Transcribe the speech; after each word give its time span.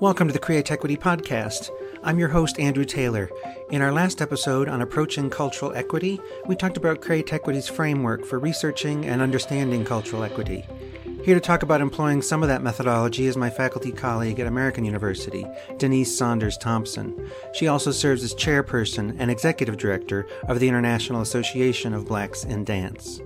Welcome 0.00 0.28
to 0.28 0.32
the 0.32 0.38
Createquity 0.38 0.98
Podcast. 0.98 1.68
I'm 2.02 2.18
your 2.18 2.30
host, 2.30 2.58
Andrew 2.58 2.86
Taylor. 2.86 3.28
In 3.70 3.82
our 3.82 3.92
last 3.92 4.22
episode 4.22 4.66
on 4.66 4.80
approaching 4.80 5.28
cultural 5.28 5.74
equity, 5.74 6.18
we 6.46 6.56
talked 6.56 6.78
about 6.78 7.02
Createquity's 7.02 7.68
framework 7.68 8.24
for 8.24 8.38
researching 8.38 9.04
and 9.04 9.20
understanding 9.20 9.84
cultural 9.84 10.24
equity. 10.24 10.64
Here 11.22 11.34
to 11.34 11.40
talk 11.40 11.62
about 11.62 11.82
employing 11.82 12.22
some 12.22 12.42
of 12.42 12.48
that 12.48 12.62
methodology 12.62 13.26
is 13.26 13.36
my 13.36 13.50
faculty 13.50 13.92
colleague 13.92 14.40
at 14.40 14.46
American 14.46 14.86
University, 14.86 15.44
Denise 15.76 16.16
Saunders 16.16 16.56
Thompson. 16.56 17.30
She 17.52 17.68
also 17.68 17.92
serves 17.92 18.24
as 18.24 18.34
chairperson 18.34 19.16
and 19.18 19.30
executive 19.30 19.76
director 19.76 20.26
of 20.48 20.60
the 20.60 20.68
International 20.68 21.20
Association 21.20 21.92
of 21.92 22.06
Blacks 22.06 22.42
in 22.42 22.64
Dance. 22.64 23.20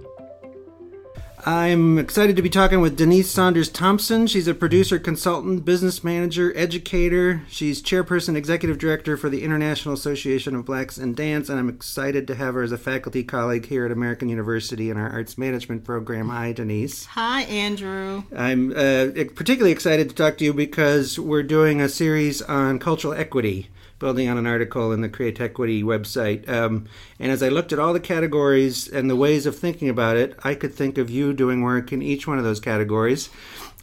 I'm 1.47 1.99
excited 1.99 2.37
to 2.37 2.43
be 2.43 2.49
talking 2.49 2.81
with 2.81 2.97
Denise 2.97 3.31
Saunders 3.31 3.68
Thompson. 3.68 4.27
She's 4.27 4.49
a 4.49 4.55
producer, 4.55 4.99
consultant, 4.99 5.63
business 5.63 6.03
manager, 6.03 6.57
educator. 6.57 7.43
She's 7.51 7.82
chairperson, 7.82 8.35
executive 8.35 8.79
director 8.79 9.18
for 9.18 9.29
the 9.29 9.43
International 9.43 9.93
Association 9.93 10.54
of 10.54 10.65
Blacks 10.65 10.96
in 10.96 11.15
Dance, 11.15 11.51
and 11.51 11.59
I'm 11.59 11.68
excited 11.68 12.27
to 12.29 12.35
have 12.37 12.54
her 12.54 12.63
as 12.63 12.73
a 12.73 12.79
faculty 12.79 13.23
colleague 13.23 13.67
here 13.67 13.85
at 13.85 13.93
American 13.93 14.31
University 14.31 14.89
in 14.89 14.96
our 14.96 15.11
arts 15.11 15.37
management 15.37 15.85
program. 15.85 16.31
Hi, 16.31 16.53
Denise. 16.53 17.04
Hi, 17.07 17.43
Andrew. 17.43 18.23
I'm 18.35 18.71
uh, 18.71 19.13
particularly 19.35 19.73
excited 19.73 20.09
to 20.09 20.15
talk 20.15 20.39
to 20.39 20.45
you 20.45 20.54
because 20.54 21.18
we're 21.18 21.43
doing 21.43 21.79
a 21.79 21.90
series 21.90 22.40
on 22.40 22.79
cultural 22.79 23.13
equity 23.13 23.68
building 24.04 24.29
on 24.29 24.36
an 24.36 24.46
article 24.46 24.93
in 24.93 25.00
the 25.00 25.08
Createquity 25.08 25.82
website. 25.82 26.46
Um, 26.46 26.85
and 27.18 27.32
as 27.32 27.43
I 27.43 27.49
looked 27.49 27.72
at 27.72 27.79
all 27.79 27.95
the 27.95 28.00
categories 28.00 28.86
and 28.86 29.08
the 29.08 29.17
ways 29.17 29.46
of 29.46 29.58
thinking 29.58 29.89
about 29.89 30.18
it, 30.18 30.39
I 30.45 30.54
could 30.54 30.75
think 30.75 30.99
of 30.99 31.08
you 31.08 31.32
doing 31.32 31.62
work 31.62 31.90
in 31.90 32.03
each 32.03 32.27
one 32.27 32.36
of 32.36 32.45
those 32.45 32.61
categories. 32.61 33.31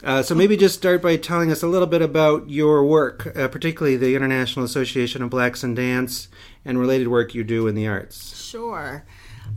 Uh, 0.04 0.22
so 0.22 0.36
maybe 0.36 0.56
just 0.56 0.76
start 0.76 1.02
by 1.02 1.16
telling 1.16 1.50
us 1.50 1.60
a 1.64 1.66
little 1.66 1.88
bit 1.88 2.02
about 2.02 2.48
your 2.48 2.86
work, 2.86 3.36
uh, 3.36 3.48
particularly 3.48 3.96
the 3.96 4.14
International 4.14 4.64
Association 4.64 5.24
of 5.24 5.30
Blacks 5.30 5.64
in 5.64 5.74
Dance 5.74 6.28
and 6.64 6.78
related 6.78 7.08
work 7.08 7.34
you 7.34 7.42
do 7.42 7.66
in 7.66 7.74
the 7.74 7.88
arts. 7.88 8.40
Sure. 8.40 9.04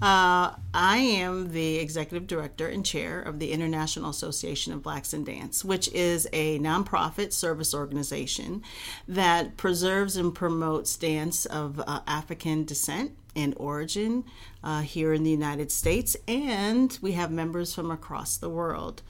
Uh, 0.01 0.53
I 0.73 0.97
am 0.97 1.53
the 1.53 1.77
executive 1.77 2.27
director 2.27 2.67
and 2.67 2.85
chair 2.85 3.21
of 3.21 3.39
the 3.39 3.51
International 3.51 4.09
Association 4.09 4.73
of 4.73 4.83
Blacks 4.83 5.13
in 5.13 5.23
Dance, 5.23 5.63
which 5.63 5.87
is 5.93 6.27
a 6.33 6.59
nonprofit 6.59 7.31
service 7.31 7.73
organization 7.73 8.61
that 9.07 9.55
preserves 9.55 10.17
and 10.17 10.35
promotes 10.35 10.97
dance 10.97 11.45
of 11.45 11.79
uh, 11.79 12.01
African 12.07 12.65
descent 12.65 13.13
and 13.37 13.53
origin 13.57 14.25
uh, 14.63 14.81
here 14.81 15.13
in 15.13 15.23
the 15.23 15.31
United 15.31 15.71
States, 15.71 16.15
and 16.27 16.97
we 17.01 17.13
have 17.13 17.31
members 17.31 17.73
from 17.73 17.89
across 17.89 18.37
the 18.37 18.49
world. 18.49 19.01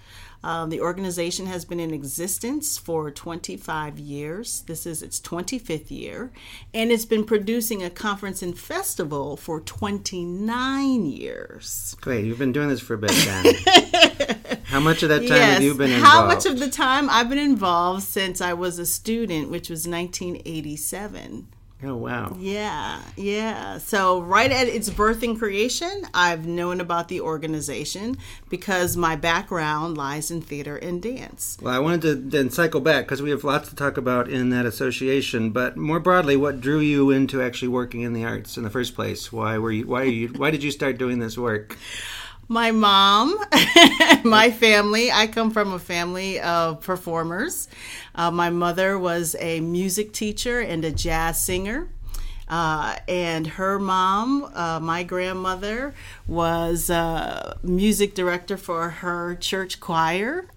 Um, 0.46 0.70
the 0.70 0.80
organization 0.80 1.48
has 1.48 1.66
been 1.66 1.80
in 1.80 1.92
existence 1.92 2.78
for 2.78 3.10
25 3.10 3.98
years. 3.98 4.62
This 4.68 4.86
is 4.86 5.02
its 5.02 5.20
25th 5.20 5.90
year, 5.90 6.32
and 6.72 6.92
it's 6.92 7.04
been 7.04 7.24
producing 7.24 7.82
a 7.82 7.90
conference 7.90 8.44
and 8.44 8.56
festival 8.56 9.38
for 9.38 9.60
29 9.60 11.06
years. 11.08 11.96
Great, 12.00 12.26
you've 12.26 12.38
been 12.38 12.52
doing 12.52 12.70
this 12.70 12.80
for 12.80 12.94
a 12.94 12.98
bit 13.00 13.10
then. 13.10 13.56
How 14.66 14.80
much 14.80 15.02
of 15.02 15.10
that 15.10 15.22
time 15.22 15.30
yes. 15.30 15.54
have 15.54 15.64
you 15.64 15.74
been 15.74 15.90
involved? 15.90 16.14
How 16.14 16.28
much 16.28 16.46
of 16.46 16.60
the 16.60 16.70
time 16.70 17.10
I've 17.10 17.30
been 17.30 17.40
involved 17.40 18.04
since 18.04 18.40
I 18.40 18.54
was 18.54 18.78
a 18.78 18.86
student, 18.86 19.50
which 19.50 19.72
was 19.72 19.88
1987. 19.88 21.48
Oh 21.86 21.96
wow. 21.96 22.36
Yeah, 22.40 23.00
yeah. 23.16 23.78
So 23.78 24.20
right 24.20 24.52
at 24.52 24.68
its 24.68 24.90
birth 24.90 25.22
and 25.22 25.38
creation, 25.38 26.08
I've 26.16 26.48
known 26.48 26.82
about 26.82 27.10
the 27.10 27.22
organization 27.22 28.18
because 28.50 28.98
my 28.98 29.16
background 29.16 29.96
lies 29.96 30.32
in 30.32 30.42
theater 30.42 30.78
and 30.78 31.00
dance. 31.00 31.60
Well, 31.62 31.76
I 31.76 31.78
wanted 31.78 32.02
to 32.02 32.16
then 32.16 32.50
cycle 32.50 32.82
back 32.82 33.06
because 33.06 33.22
we 33.22 33.30
have 33.30 33.44
lots 33.44 33.70
to 33.70 33.76
talk 33.76 33.98
about 33.98 34.28
in 34.28 34.50
that 34.50 34.66
association, 34.66 35.52
but 35.52 35.78
more 35.78 36.00
broadly, 36.00 36.36
what 36.36 36.60
drew 36.60 36.80
you 36.80 37.12
into 37.12 37.40
actually 37.40 37.68
working 37.68 38.02
in 38.02 38.14
the 38.14 38.26
arts 38.26 38.58
in 38.58 38.64
the 38.64 38.72
first 38.72 38.96
place? 38.96 39.32
Why 39.32 39.60
were 39.60 39.72
you 39.72 39.86
why 39.86 40.02
are 40.02 40.06
you 40.06 40.30
why 40.30 40.50
did 40.50 40.64
you 40.64 40.72
start 40.72 40.98
doing 40.98 41.20
this 41.20 41.38
work? 41.38 41.78
My 42.48 42.72
mom, 42.72 43.38
my 44.24 44.52
family. 44.52 45.12
I 45.12 45.28
come 45.28 45.52
from 45.52 45.74
a 45.74 45.80
family 45.80 46.40
of 46.40 46.82
performers. 46.82 47.68
Uh, 48.14 48.32
my 48.32 48.50
mother 48.50 48.98
was 49.00 49.36
a 49.40 49.60
music 49.62 50.14
teacher 50.14 50.60
and 50.60 50.86
a 50.86 50.92
jazz 50.92 51.42
singer. 51.42 51.90
Uh, 52.48 52.96
and 53.08 53.48
her 53.48 53.80
mom, 53.80 54.52
uh, 54.54 54.80
my 54.80 55.04
grandmother, 55.04 55.96
was 56.28 56.92
a 56.92 57.58
music 57.64 58.14
director 58.14 58.58
for 58.58 58.90
her 58.90 59.36
church 59.36 59.80
choir. 59.80 60.48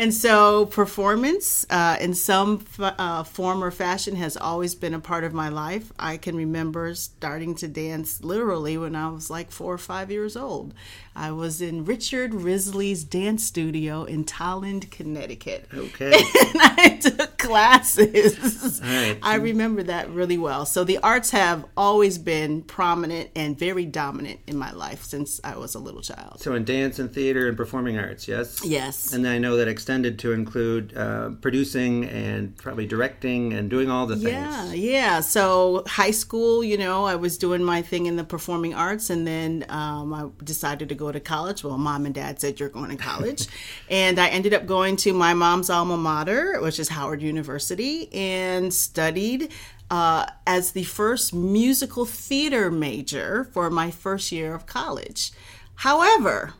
And 0.00 0.14
so, 0.14 0.64
performance 0.64 1.66
uh, 1.68 1.98
in 2.00 2.14
some 2.14 2.64
f- 2.78 2.94
uh, 2.98 3.22
form 3.22 3.62
or 3.62 3.70
fashion 3.70 4.16
has 4.16 4.34
always 4.34 4.74
been 4.74 4.94
a 4.94 4.98
part 4.98 5.24
of 5.24 5.34
my 5.34 5.50
life. 5.50 5.92
I 5.98 6.16
can 6.16 6.36
remember 6.36 6.94
starting 6.94 7.54
to 7.56 7.68
dance 7.68 8.24
literally 8.24 8.78
when 8.78 8.96
I 8.96 9.10
was 9.10 9.28
like 9.28 9.50
four 9.50 9.74
or 9.74 9.78
five 9.78 10.10
years 10.10 10.38
old. 10.38 10.72
I 11.14 11.32
was 11.32 11.60
in 11.60 11.84
Richard 11.84 12.32
Risley's 12.32 13.04
dance 13.04 13.44
studio 13.44 14.04
in 14.04 14.24
Tolland, 14.24 14.90
Connecticut. 14.90 15.68
Okay. 15.74 16.12
And 16.50 16.62
I 16.62 16.98
took 17.00 17.38
classes. 17.38 18.80
Right. 18.82 19.18
I 19.22 19.36
remember 19.36 19.82
that 19.84 20.10
really 20.10 20.38
well. 20.38 20.64
So 20.64 20.84
the 20.84 20.98
arts 20.98 21.30
have 21.30 21.64
always 21.76 22.18
been 22.18 22.62
prominent 22.62 23.30
and 23.36 23.58
very 23.58 23.84
dominant 23.84 24.40
in 24.46 24.56
my 24.56 24.72
life 24.72 25.02
since 25.04 25.40
I 25.44 25.56
was 25.56 25.74
a 25.74 25.78
little 25.78 26.00
child. 26.00 26.40
So 26.40 26.54
in 26.54 26.64
dance 26.64 26.98
and 26.98 27.12
theater 27.12 27.48
and 27.48 27.56
performing 27.56 27.98
arts, 27.98 28.26
yes? 28.26 28.64
Yes. 28.64 29.12
And 29.12 29.26
I 29.28 29.38
know 29.38 29.56
that 29.58 29.68
extended 29.90 30.20
to 30.20 30.30
include 30.30 30.96
uh, 30.96 31.30
producing 31.40 32.04
and 32.04 32.56
probably 32.56 32.86
directing 32.86 33.52
and 33.52 33.68
doing 33.68 33.90
all 33.90 34.06
the 34.06 34.14
things. 34.14 34.30
Yeah, 34.30 34.72
yeah. 34.72 35.20
So 35.20 35.82
high 35.88 36.12
school, 36.12 36.62
you 36.62 36.78
know, 36.78 37.06
I 37.06 37.16
was 37.16 37.36
doing 37.36 37.64
my 37.64 37.82
thing 37.82 38.06
in 38.06 38.14
the 38.14 38.22
performing 38.22 38.72
arts 38.72 39.10
and 39.10 39.26
then 39.26 39.64
um, 39.68 40.14
I 40.14 40.28
decided 40.44 40.88
to 40.90 40.94
go 40.94 41.10
to 41.10 41.18
college. 41.18 41.64
Well, 41.64 41.76
mom 41.76 42.06
and 42.06 42.14
dad 42.14 42.40
said 42.40 42.60
you're 42.60 42.68
going 42.68 42.90
to 42.90 42.96
college. 42.96 43.48
and 43.90 44.20
I 44.20 44.28
ended 44.28 44.54
up 44.54 44.64
going 44.64 44.94
to 44.98 45.12
my 45.12 45.34
mom's 45.34 45.70
alma 45.70 45.96
mater, 45.96 46.60
which 46.60 46.78
is 46.78 46.90
Howard 46.90 47.20
University, 47.20 48.12
and 48.14 48.72
studied 48.72 49.50
uh, 49.90 50.26
as 50.46 50.70
the 50.70 50.84
first 50.84 51.34
musical 51.34 52.04
theater 52.06 52.70
major 52.70 53.42
for 53.52 53.70
my 53.70 53.90
first 53.90 54.30
year 54.30 54.54
of 54.54 54.66
college. 54.66 55.32
However, 55.74 56.54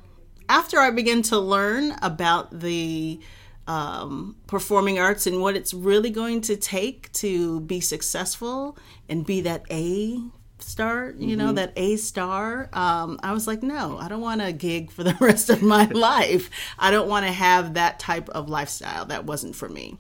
after 0.50 0.81
I 0.81 0.91
began 0.91 1.22
to 1.22 1.38
learn 1.38 1.93
about 2.03 2.61
the 2.61 3.21
um, 3.69 4.34
performing 4.49 4.99
arts 4.99 5.28
and 5.28 5.41
what 5.41 5.55
it's 5.55 5.72
really 5.72 6.11
going 6.11 6.41
to 6.43 6.56
take 6.56 7.11
to 7.12 7.61
be 7.61 7.81
successful 7.81 8.77
and 9.09 9.25
be 9.25 9.43
that 9.43 9.62
A 9.71 10.21
star, 10.59 11.15
you 11.16 11.37
know, 11.37 11.47
mm-hmm. 11.47 11.55
that 11.55 11.72
A 11.77 11.97
star, 11.97 12.69
um, 12.72 13.21
I 13.22 13.33
was 13.33 13.47
like, 13.47 13.62
no, 13.62 13.97
I 13.99 14.09
don't 14.09 14.21
want 14.21 14.43
a 14.43 14.53
gig 14.53 14.91
for 14.91 15.05
the 15.05 15.16
rest 15.21 15.50
of 15.50 15.62
my 15.62 15.84
life. 15.84 16.50
I 16.81 16.91
don't 16.91 17.09
want 17.09 17.27
to 17.27 17.32
have 17.32 17.75
that 17.75 18.00
type 18.00 18.28
of 18.31 18.49
lifestyle. 18.49 19.06
That 19.06 19.25
wasn't 19.27 19.55
for 19.55 19.69
me. 19.69 19.97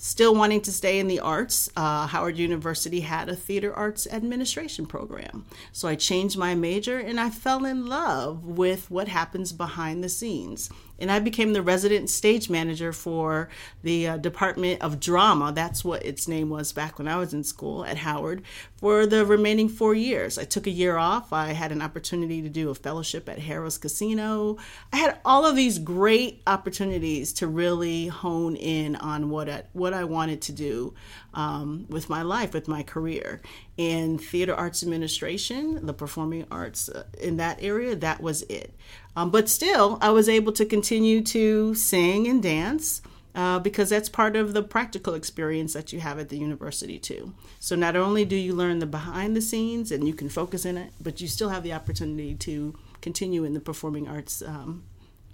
Still 0.00 0.32
wanting 0.32 0.60
to 0.60 0.70
stay 0.70 1.00
in 1.00 1.08
the 1.08 1.18
arts, 1.18 1.68
uh, 1.76 2.06
Howard 2.06 2.38
University 2.38 3.00
had 3.00 3.28
a 3.28 3.34
theater 3.34 3.74
arts 3.74 4.06
administration 4.06 4.86
program. 4.86 5.44
So 5.72 5.88
I 5.88 5.96
changed 5.96 6.38
my 6.38 6.54
major 6.54 7.00
and 7.00 7.18
I 7.18 7.30
fell 7.30 7.64
in 7.64 7.84
love 7.84 8.44
with 8.44 8.92
what 8.92 9.08
happens 9.08 9.52
behind 9.52 10.04
the 10.04 10.08
scenes 10.08 10.70
and 10.98 11.10
I 11.10 11.18
became 11.18 11.52
the 11.52 11.62
resident 11.62 12.10
stage 12.10 12.50
manager 12.50 12.92
for 12.92 13.48
the 13.82 14.08
uh, 14.08 14.16
Department 14.16 14.82
of 14.82 15.00
Drama. 15.00 15.52
That's 15.52 15.84
what 15.84 16.04
its 16.04 16.26
name 16.28 16.50
was 16.50 16.72
back 16.72 16.98
when 16.98 17.08
I 17.08 17.16
was 17.16 17.32
in 17.32 17.44
school 17.44 17.84
at 17.84 17.98
Howard 17.98 18.42
for 18.76 19.06
the 19.06 19.24
remaining 19.24 19.68
four 19.68 19.94
years. 19.94 20.38
I 20.38 20.44
took 20.44 20.66
a 20.66 20.70
year 20.70 20.96
off. 20.96 21.32
I 21.32 21.48
had 21.52 21.72
an 21.72 21.82
opportunity 21.82 22.42
to 22.42 22.48
do 22.48 22.70
a 22.70 22.74
fellowship 22.74 23.28
at 23.28 23.38
Harrah's 23.38 23.78
Casino. 23.78 24.56
I 24.92 24.96
had 24.96 25.18
all 25.24 25.44
of 25.44 25.56
these 25.56 25.78
great 25.78 26.42
opportunities 26.46 27.32
to 27.34 27.46
really 27.46 28.08
hone 28.08 28.56
in 28.56 28.96
on 28.96 29.30
what 29.30 29.48
I, 29.48 29.64
what 29.72 29.94
I 29.94 30.04
wanted 30.04 30.42
to 30.42 30.52
do 30.52 30.94
um, 31.34 31.86
with 31.88 32.08
my 32.08 32.22
life, 32.22 32.54
with 32.54 32.68
my 32.68 32.82
career. 32.82 33.40
In 33.76 34.18
theater 34.18 34.54
arts 34.54 34.82
administration, 34.82 35.86
the 35.86 35.92
performing 35.92 36.46
arts 36.50 36.88
uh, 36.88 37.04
in 37.20 37.36
that 37.36 37.58
area, 37.62 37.94
that 37.96 38.20
was 38.20 38.42
it. 38.42 38.74
Um, 39.16 39.30
but 39.30 39.48
still, 39.48 39.98
I 40.00 40.10
was 40.10 40.28
able 40.28 40.52
to 40.52 40.64
continue 40.64 41.22
to 41.24 41.74
sing 41.74 42.26
and 42.26 42.42
dance. 42.42 43.02
Uh, 43.34 43.56
because 43.60 43.88
that's 43.88 44.08
part 44.08 44.34
of 44.34 44.52
the 44.52 44.62
practical 44.62 45.14
experience 45.14 45.72
that 45.72 45.92
you 45.92 46.00
have 46.00 46.18
at 46.18 46.28
the 46.28 46.36
university 46.36 46.98
too. 46.98 47.32
So 47.60 47.76
not 47.76 47.94
only 47.94 48.24
do 48.24 48.34
you 48.34 48.52
learn 48.52 48.80
the 48.80 48.86
behind 48.86 49.36
the 49.36 49.40
scenes 49.40 49.92
and 49.92 50.08
you 50.08 50.14
can 50.14 50.28
focus 50.28 50.64
in 50.64 50.76
it, 50.76 50.92
but 51.00 51.20
you 51.20 51.28
still 51.28 51.50
have 51.50 51.62
the 51.62 51.72
opportunity 51.72 52.34
to 52.34 52.74
continue 53.00 53.44
in 53.44 53.54
the 53.54 53.60
performing 53.60 54.08
arts 54.08 54.42
um, 54.42 54.82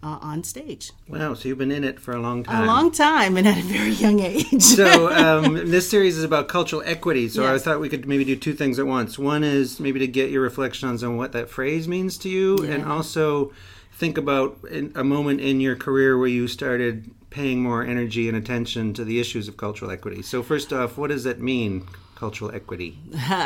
uh, 0.04 0.18
on 0.20 0.44
stage. 0.44 0.92
Wow, 1.08 1.32
so 1.34 1.48
you've 1.48 1.58
been 1.58 1.72
in 1.72 1.82
it 1.82 1.98
for 1.98 2.12
a 2.12 2.20
long 2.20 2.44
time. 2.44 2.64
A 2.64 2.66
long 2.66 2.92
time 2.92 3.36
and 3.38 3.48
at 3.48 3.58
a 3.58 3.62
very 3.62 3.92
young 3.92 4.20
age. 4.20 4.62
so 4.62 5.10
um, 5.12 5.54
this 5.70 5.88
series 5.88 6.18
is 6.18 6.24
about 6.24 6.46
cultural 6.48 6.82
equity. 6.84 7.28
So 7.28 7.42
yes. 7.42 7.62
I 7.62 7.64
thought 7.64 7.80
we 7.80 7.88
could 7.88 8.06
maybe 8.06 8.24
do 8.24 8.36
two 8.36 8.52
things 8.52 8.78
at 8.78 8.86
once. 8.86 9.18
One 9.18 9.42
is 9.42 9.80
maybe 9.80 9.98
to 10.00 10.06
get 10.06 10.30
your 10.30 10.42
reflections 10.42 11.02
on 11.02 11.16
what 11.16 11.32
that 11.32 11.48
phrase 11.48 11.88
means 11.88 12.18
to 12.18 12.28
you, 12.28 12.58
yeah. 12.62 12.74
and 12.74 12.84
also 12.84 13.52
think 13.92 14.18
about 14.18 14.58
a 14.94 15.04
moment 15.04 15.40
in 15.40 15.60
your 15.60 15.76
career 15.76 16.18
where 16.18 16.28
you 16.28 16.48
started 16.48 17.10
paying 17.30 17.62
more 17.62 17.84
energy 17.84 18.28
and 18.28 18.36
attention 18.36 18.92
to 18.94 19.04
the 19.04 19.18
issues 19.18 19.48
of 19.48 19.56
cultural 19.56 19.90
equity. 19.90 20.20
So, 20.20 20.42
first 20.42 20.72
off, 20.72 20.98
what 20.98 21.08
does 21.08 21.24
that 21.24 21.40
mean, 21.40 21.86
cultural 22.14 22.54
equity? 22.54 22.98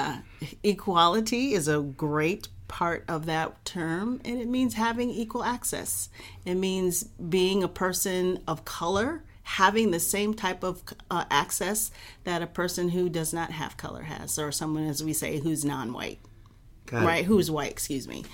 Equality 0.63 1.53
is 1.53 1.69
a 1.69 1.81
great 1.81 2.49
part 2.69 3.05
of 3.09 3.27
that 3.27 3.65
term, 3.65 4.21
and 4.25 4.41
it 4.41 4.47
means 4.47 4.75
having 4.75 5.11
equal 5.11 5.43
access. 5.43 6.09
It 6.45 6.55
means 6.55 7.05
being 7.05 7.63
a 7.63 7.69
person 7.69 8.41
of 8.47 8.65
color 8.65 9.25
having 9.43 9.91
the 9.93 10.01
same 10.01 10.35
type 10.35 10.63
of 10.63 10.83
uh, 11.11 11.25
access 11.31 11.91
that 12.25 12.43
a 12.43 12.47
person 12.47 12.91
who 12.91 13.09
does 13.09 13.33
not 13.33 13.51
have 13.51 13.79
color 13.79 14.03
has, 14.03 14.39
or 14.39 14.53
someone, 14.53 14.87
as 14.87 15.03
we 15.03 15.15
say, 15.15 15.39
who's 15.39 15.65
non-white, 15.65 16.21
right? 16.93 17.25
Who's 17.25 17.51
white? 17.51 17.71
Excuse 17.71 18.07
me. 18.07 18.27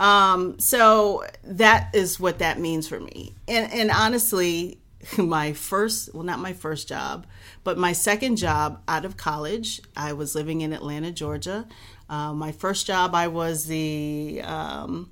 Um, 0.00 0.58
so 0.58 1.24
that 1.44 1.94
is 1.94 2.18
what 2.18 2.38
that 2.38 2.58
means 2.58 2.88
for 2.88 2.98
me. 2.98 3.34
And 3.46 3.70
and 3.70 3.90
honestly, 3.90 4.78
my 5.18 5.52
first, 5.52 6.14
well, 6.14 6.22
not 6.22 6.38
my 6.38 6.52
first 6.52 6.88
job, 6.88 7.26
but 7.64 7.78
my 7.78 7.92
second 7.92 8.36
job 8.36 8.80
out 8.88 9.04
of 9.04 9.16
college, 9.16 9.80
I 9.96 10.12
was 10.12 10.34
living 10.34 10.60
in 10.60 10.72
Atlanta, 10.72 11.10
Georgia. 11.12 11.66
Uh, 12.12 12.34
my 12.34 12.52
first 12.52 12.86
job, 12.86 13.14
I 13.14 13.28
was 13.28 13.64
the 13.64 14.42
um, 14.44 15.10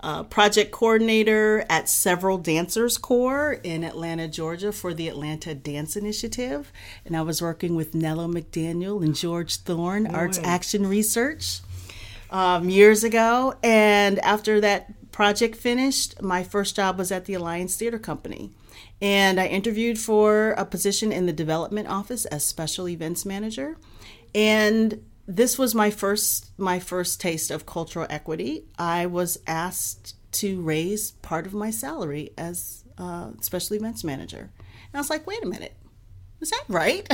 uh, 0.00 0.24
project 0.24 0.72
coordinator 0.72 1.64
at 1.70 1.88
several 1.88 2.36
dancers 2.36 2.98
corps 2.98 3.58
in 3.62 3.82
Atlanta, 3.82 4.28
Georgia 4.28 4.70
for 4.70 4.92
the 4.92 5.08
Atlanta 5.08 5.54
Dance 5.54 5.96
Initiative. 5.96 6.70
And 7.06 7.16
I 7.16 7.22
was 7.22 7.40
working 7.40 7.76
with 7.76 7.94
Nello 7.94 8.28
McDaniel 8.28 9.02
and 9.02 9.14
George 9.14 9.56
Thorn, 9.56 10.06
Arts. 10.06 10.38
Action 10.44 10.86
Research, 10.86 11.60
um, 12.30 12.68
years 12.68 13.04
ago. 13.04 13.54
And 13.62 14.18
after 14.18 14.60
that 14.60 15.10
project 15.12 15.56
finished, 15.56 16.20
my 16.20 16.44
first 16.44 16.76
job 16.76 16.98
was 16.98 17.10
at 17.10 17.24
the 17.24 17.32
Alliance 17.32 17.74
Theater 17.74 17.98
Company. 17.98 18.52
And 19.00 19.40
I 19.40 19.46
interviewed 19.46 19.98
for 19.98 20.50
a 20.58 20.66
position 20.66 21.10
in 21.10 21.24
the 21.24 21.32
development 21.32 21.88
office 21.88 22.26
as 22.26 22.44
special 22.44 22.86
events 22.86 23.24
manager. 23.24 23.78
And 24.34 25.00
this 25.26 25.58
was 25.58 25.74
my 25.74 25.90
first 25.90 26.50
my 26.58 26.78
first 26.78 27.20
taste 27.20 27.50
of 27.50 27.66
cultural 27.66 28.06
equity. 28.10 28.64
I 28.78 29.06
was 29.06 29.38
asked 29.46 30.16
to 30.32 30.60
raise 30.60 31.12
part 31.12 31.46
of 31.46 31.54
my 31.54 31.70
salary 31.70 32.30
as 32.36 32.84
a 32.98 33.32
special 33.40 33.76
events 33.76 34.04
manager, 34.04 34.50
and 34.58 34.94
I 34.94 34.98
was 34.98 35.10
like, 35.10 35.26
"Wait 35.26 35.42
a 35.42 35.46
minute, 35.46 35.74
is 36.40 36.50
that 36.50 36.64
right? 36.68 37.06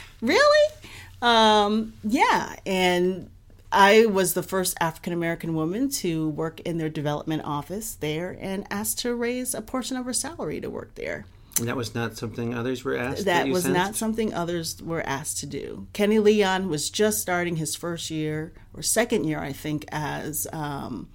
really?" 0.20 0.74
Um, 1.22 1.94
yeah, 2.02 2.56
and 2.66 3.30
I 3.70 4.06
was 4.06 4.34
the 4.34 4.42
first 4.42 4.76
African 4.80 5.12
American 5.12 5.54
woman 5.54 5.88
to 5.90 6.28
work 6.30 6.60
in 6.60 6.78
their 6.78 6.88
development 6.88 7.42
office 7.44 7.94
there, 7.94 8.36
and 8.40 8.66
asked 8.70 8.98
to 9.00 9.14
raise 9.14 9.54
a 9.54 9.62
portion 9.62 9.96
of 9.96 10.04
her 10.04 10.12
salary 10.12 10.60
to 10.60 10.70
work 10.70 10.94
there. 10.96 11.26
And 11.58 11.68
that 11.68 11.76
was 11.76 11.94
not 11.94 12.16
something 12.16 12.52
others 12.52 12.84
were 12.84 12.96
asked. 12.96 13.26
That, 13.26 13.44
that 13.44 13.48
was 13.48 13.62
sensed? 13.62 13.76
not 13.76 13.94
something 13.94 14.34
others 14.34 14.82
were 14.82 15.02
asked 15.02 15.38
to 15.38 15.46
do. 15.46 15.86
Kenny 15.92 16.18
Leon 16.18 16.68
was 16.68 16.90
just 16.90 17.20
starting 17.20 17.56
his 17.56 17.76
first 17.76 18.10
year 18.10 18.52
or 18.74 18.82
second 18.82 19.24
year, 19.24 19.38
I 19.38 19.52
think, 19.52 19.84
as 19.92 20.48
um, 20.52 21.08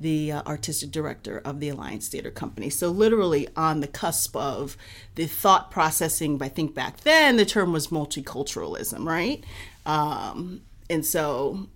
the 0.00 0.32
uh, 0.32 0.42
artistic 0.46 0.90
director 0.90 1.38
of 1.44 1.60
the 1.60 1.68
Alliance 1.68 2.08
Theater 2.08 2.30
Company. 2.30 2.70
So 2.70 2.88
literally 2.88 3.46
on 3.56 3.80
the 3.80 3.86
cusp 3.86 4.34
of 4.34 4.78
the 5.16 5.26
thought 5.26 5.70
processing. 5.70 6.42
I 6.42 6.48
think 6.48 6.74
back 6.74 7.00
then 7.00 7.36
the 7.36 7.44
term 7.44 7.72
was 7.72 7.88
multiculturalism, 7.88 9.06
right? 9.06 9.44
Um, 9.84 10.62
and 10.88 11.04
so 11.04 11.68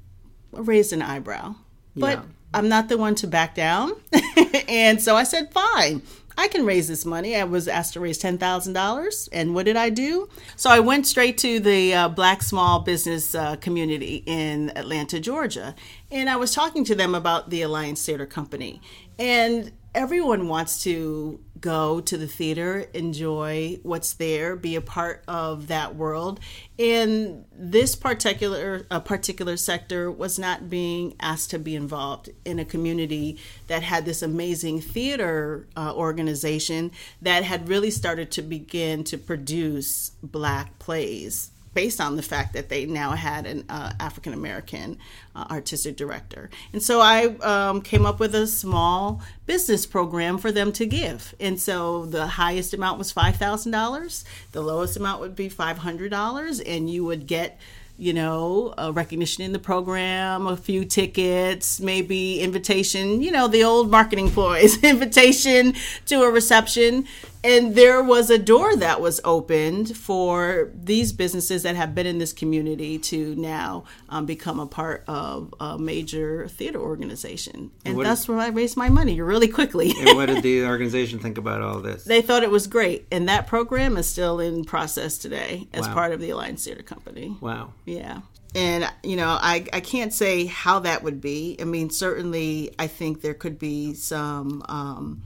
I 0.57 0.61
raised 0.61 0.93
an 0.93 1.03
eyebrow, 1.03 1.57
but. 1.95 2.19
Yeah. 2.19 2.25
I'm 2.55 2.71
not 2.71 2.89
the 2.89 2.97
one 2.97 3.15
to 3.17 3.27
back 3.27 3.55
down. 3.55 3.93
and 4.69 5.03
so 5.03 5.15
I 5.15 5.25
said, 5.25 5.53
fine. 5.53 6.01
I 6.39 6.47
can 6.47 6.65
raise 6.65 6.87
this 6.87 7.05
money. 7.05 7.35
I 7.35 7.43
was 7.43 7.67
asked 7.67 7.95
to 7.95 8.01
raise 8.01 8.23
$10,000. 8.23 9.29
And 9.33 9.57
what 9.57 9.67
did 9.67 9.77
I 9.77 9.91
do? 9.91 10.29
So 10.55 10.71
I 10.71 10.79
went 10.79 11.05
straight 11.05 11.37
to 11.39 11.59
the 11.59 11.93
uh, 11.93 12.09
black 12.09 12.45
small 12.45 12.79
business 12.79 13.35
uh, 13.35 13.57
community 13.57 14.23
in 14.25 14.71
Atlanta, 14.77 15.19
Georgia. 15.19 15.75
And 16.13 16.31
I 16.31 16.37
was 16.37 16.55
talking 16.55 16.85
to 16.85 16.95
them 16.95 17.17
about 17.17 17.51
the 17.51 17.63
Alliance 17.63 18.07
Theater 18.07 18.25
Company. 18.25 18.81
And 19.19 19.73
everyone 19.97 20.47
wants 20.47 20.81
to 20.85 21.41
go 21.61 22.01
to 22.01 22.17
the 22.17 22.27
theater, 22.27 22.87
enjoy 22.95 23.79
what's 23.83 24.13
there, 24.15 24.57
be 24.57 24.77
a 24.77 24.81
part 24.81 25.25
of 25.27 25.69
that 25.69 25.97
world. 25.97 26.41
And 26.79 27.45
this 27.53 27.95
particular 27.97 28.87
a 28.91 29.01
particular 29.01 29.57
sector 29.57 30.11
was 30.11 30.39
not 30.39 30.71
being 30.71 31.15
asked 31.21 31.51
to 31.51 31.59
be 31.59 31.75
involved 31.75 32.31
in 32.45 32.59
a 32.59 32.65
community 32.65 33.39
that 33.67 33.83
had 33.83 34.05
this 34.05 34.23
amazing 34.23 34.81
theater 34.81 35.67
uh, 35.77 35.93
organization 35.95 36.91
that 37.21 37.45
had 37.45 37.69
really 37.69 37.91
started 37.91 38.31
to 38.33 38.43
begin 38.43 39.05
to 39.05 39.19
produce 39.19 40.11
black 40.23 40.79
plays 40.79 41.51
based 41.79 42.01
on 42.01 42.17
the 42.17 42.23
fact 42.25 42.55
that 42.55 42.69
they 42.69 42.87
now 42.87 43.13
had 43.13 43.47
an 43.47 43.65
uh, 43.69 43.93
African 44.01 44.33
American 44.33 44.99
uh, 45.37 45.47
artistic 45.49 45.97
director. 45.97 46.51
And 46.73 46.83
so 46.83 47.01
I 47.01 47.27
um, 47.37 47.83
came 47.83 48.05
up 48.05 48.19
with 48.19 48.35
a 48.35 48.49
small 48.49 49.23
business 49.47 49.87
program 49.87 50.39
for 50.39 50.51
them 50.51 50.73
to 50.73 50.87
give. 50.87 51.37
And 51.39 51.61
so 51.61 52.05
the 52.07 52.27
highest 52.27 52.75
amount 52.75 52.99
was 52.99 53.13
$5,000, 53.13 54.25
the 54.51 54.61
lowest 54.61 54.97
amount 54.97 55.21
would 55.21 55.37
be 55.37 55.49
$500, 55.49 56.63
and 56.67 56.91
you 56.91 57.05
would 57.05 57.29
get 57.29 57.61
you 58.01 58.13
know, 58.13 58.73
a 58.79 58.93
recognition 58.93 59.43
in 59.43 59.53
the 59.53 59.59
program, 59.59 60.47
a 60.47 60.57
few 60.57 60.85
tickets, 60.85 61.81
maybe 61.81 62.41
invitation, 62.41 63.21
you 63.21 63.33
know, 63.33 63.49
the 63.49 63.65
old 63.65 63.91
marketing 63.91 64.31
ploys, 64.31 64.83
invitation 64.85 65.75
to 66.07 66.23
a 66.23 66.31
reception. 66.31 67.05
And 67.45 67.75
there 67.75 68.03
was 68.03 68.31
a 68.31 68.39
door 68.39 68.77
that 68.77 69.01
was 69.01 69.21
opened 69.25 69.97
for 69.97 70.71
these 70.75 71.13
businesses 71.13 71.63
that 71.63 71.77
have 71.77 71.95
been 71.95 72.07
in 72.07 72.19
this 72.19 72.33
community 72.33 72.99
to 72.99 73.35
now 73.37 73.85
um, 74.09 74.27
become 74.27 74.59
a 74.59 74.67
part 74.67 75.05
of 75.07 75.55
a 75.61 75.79
major 75.79 76.49
theater 76.49 76.81
organization. 76.81 77.71
And, 77.85 77.97
and 77.97 78.05
that's 78.05 78.29
where 78.29 78.39
I 78.39 78.49
raised 78.49 78.77
my 78.77 78.89
money 78.89 79.21
really 79.21 79.49
quickly. 79.49 79.93
and 79.99 80.17
what 80.17 80.27
did 80.27 80.43
the 80.43 80.65
organization 80.67 81.19
think 81.19 81.39
about 81.39 81.63
all 81.63 81.81
this? 81.81 82.05
They 82.05 82.23
thought 82.23 82.43
it 82.43 82.51
was 82.51 82.67
great. 82.67 83.07
And 83.13 83.29
that 83.29 83.47
program 83.47 83.97
is 83.97 84.09
still 84.09 84.41
in 84.41 84.65
process 84.65 85.19
today 85.19 85.69
as 85.73 85.87
wow. 85.87 85.95
part 85.95 86.13
of 86.13 86.21
the 86.21 86.31
Alliance 86.31 86.65
Theater 86.65 86.83
Company. 86.83 87.37
Wow. 87.41 87.73
Yeah 87.85 88.21
and 88.55 88.91
you 89.03 89.17
know 89.17 89.39
I, 89.41 89.67
I 89.73 89.81
can't 89.81 90.13
say 90.13 90.47
how 90.47 90.79
that 90.79 91.03
would 91.03 91.21
be 91.21 91.57
i 91.61 91.65
mean 91.65 91.91
certainly 91.91 92.75
i 92.79 92.87
think 92.87 93.21
there 93.21 93.35
could 93.35 93.59
be 93.59 93.93
some 93.93 94.63
um, 94.69 95.23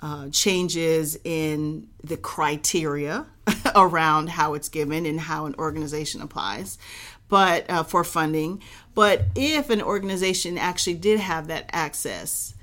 uh, 0.00 0.28
changes 0.30 1.18
in 1.24 1.88
the 2.04 2.16
criteria 2.16 3.26
around 3.74 4.28
how 4.28 4.54
it's 4.54 4.68
given 4.68 5.06
and 5.06 5.20
how 5.20 5.46
an 5.46 5.54
organization 5.58 6.22
applies 6.22 6.78
but 7.28 7.68
uh, 7.70 7.82
for 7.82 8.04
funding. 8.04 8.62
But 8.94 9.26
if 9.34 9.70
an 9.70 9.82
organization 9.82 10.58
actually 10.58 10.94
did 10.94 11.20
have 11.20 11.46
that 11.48 11.68
access 11.72 12.54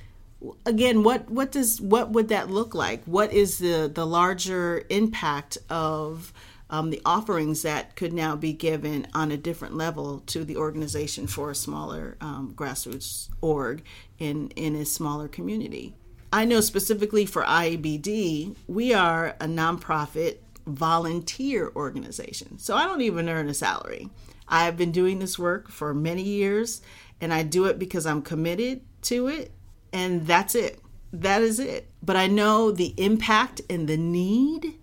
again 0.66 1.02
what 1.02 1.30
what 1.30 1.52
does 1.52 1.82
what 1.82 2.12
would 2.12 2.28
that 2.30 2.50
look 2.50 2.76
like? 2.76 3.04
What 3.06 3.32
is 3.32 3.60
the 3.60 3.90
the 3.94 4.06
larger 4.06 4.84
impact 4.90 5.58
of 5.70 6.34
um, 6.70 6.90
the 6.90 7.02
offerings 7.06 7.62
that 7.62 7.96
could 7.96 8.12
now 8.12 8.36
be 8.36 8.52
given 8.52 9.08
on 9.14 9.32
a 9.32 9.38
different 9.38 9.76
level 9.76 10.20
to 10.28 10.44
the 10.44 10.58
organization 10.58 11.28
for 11.28 11.52
a 11.52 11.56
smaller 11.56 12.18
um, 12.22 12.54
grassroots 12.56 13.30
org 13.42 13.84
in 14.20 14.50
in 14.52 14.76
a 14.76 14.86
smaller 14.86 15.28
community 15.28 15.96
I 16.36 16.44
know 16.44 16.60
specifically 16.60 17.26
for 17.26 17.44
IABD, 17.44 18.58
we 18.68 18.94
are 18.94 19.38
a 19.40 19.46
nonprofit 19.46 20.40
volunteer 20.68 21.72
organization. 21.78 22.60
So 22.60 22.76
I 22.76 22.84
don't 22.84 23.00
even 23.00 23.30
earn 23.30 23.48
a 23.48 23.54
salary. 23.54 24.10
I 24.46 24.66
have 24.66 24.76
been 24.76 24.92
doing 24.92 25.20
this 25.20 25.40
work 25.40 25.72
for 25.72 25.94
many 25.94 26.24
years 26.24 26.82
and 27.22 27.34
I 27.34 27.44
do 27.44 27.68
it 27.68 27.80
because 27.80 28.06
I'm 28.06 28.22
committed 28.22 28.82
to 29.04 29.30
it 29.30 29.54
and 29.94 30.28
that's 30.28 30.56
it. 30.56 30.82
That 31.14 31.42
is 31.42 31.58
it. 31.58 31.90
But 32.04 32.18
I 32.18 32.28
know 32.28 32.70
the 32.70 32.94
impact 32.98 33.62
and 33.70 33.88
the 33.88 33.96
need 33.96 34.74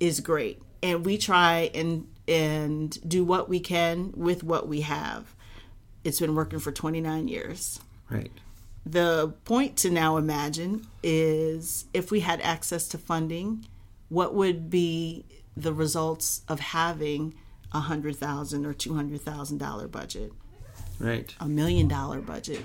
is 0.00 0.20
great 0.20 0.62
and 0.82 1.04
we 1.04 1.18
try 1.18 1.70
and 1.74 2.08
and 2.26 2.98
do 3.06 3.22
what 3.22 3.50
we 3.50 3.60
can 3.60 4.12
with 4.16 4.42
what 4.42 4.66
we 4.66 4.80
have. 4.80 5.34
It's 6.04 6.20
been 6.20 6.34
working 6.34 6.58
for 6.58 6.72
29 6.72 7.28
years. 7.28 7.80
Right. 8.08 8.32
The 8.86 9.34
point 9.44 9.76
to 9.78 9.90
now 9.90 10.16
imagine 10.16 10.86
is 11.02 11.86
if 11.92 12.12
we 12.12 12.20
had 12.20 12.40
access 12.40 12.86
to 12.88 12.98
funding, 12.98 13.66
what 14.08 14.32
would 14.32 14.70
be 14.70 15.24
the 15.56 15.72
results 15.72 16.42
of 16.46 16.60
having 16.60 17.34
a 17.72 17.80
hundred 17.80 18.14
thousand 18.14 18.64
or 18.64 18.72
two 18.72 18.94
hundred 18.94 19.22
thousand 19.22 19.58
dollar 19.58 19.88
budget? 19.88 20.32
Right. 21.00 21.34
A 21.40 21.48
million 21.48 21.88
dollar 21.88 22.20
budget. 22.20 22.62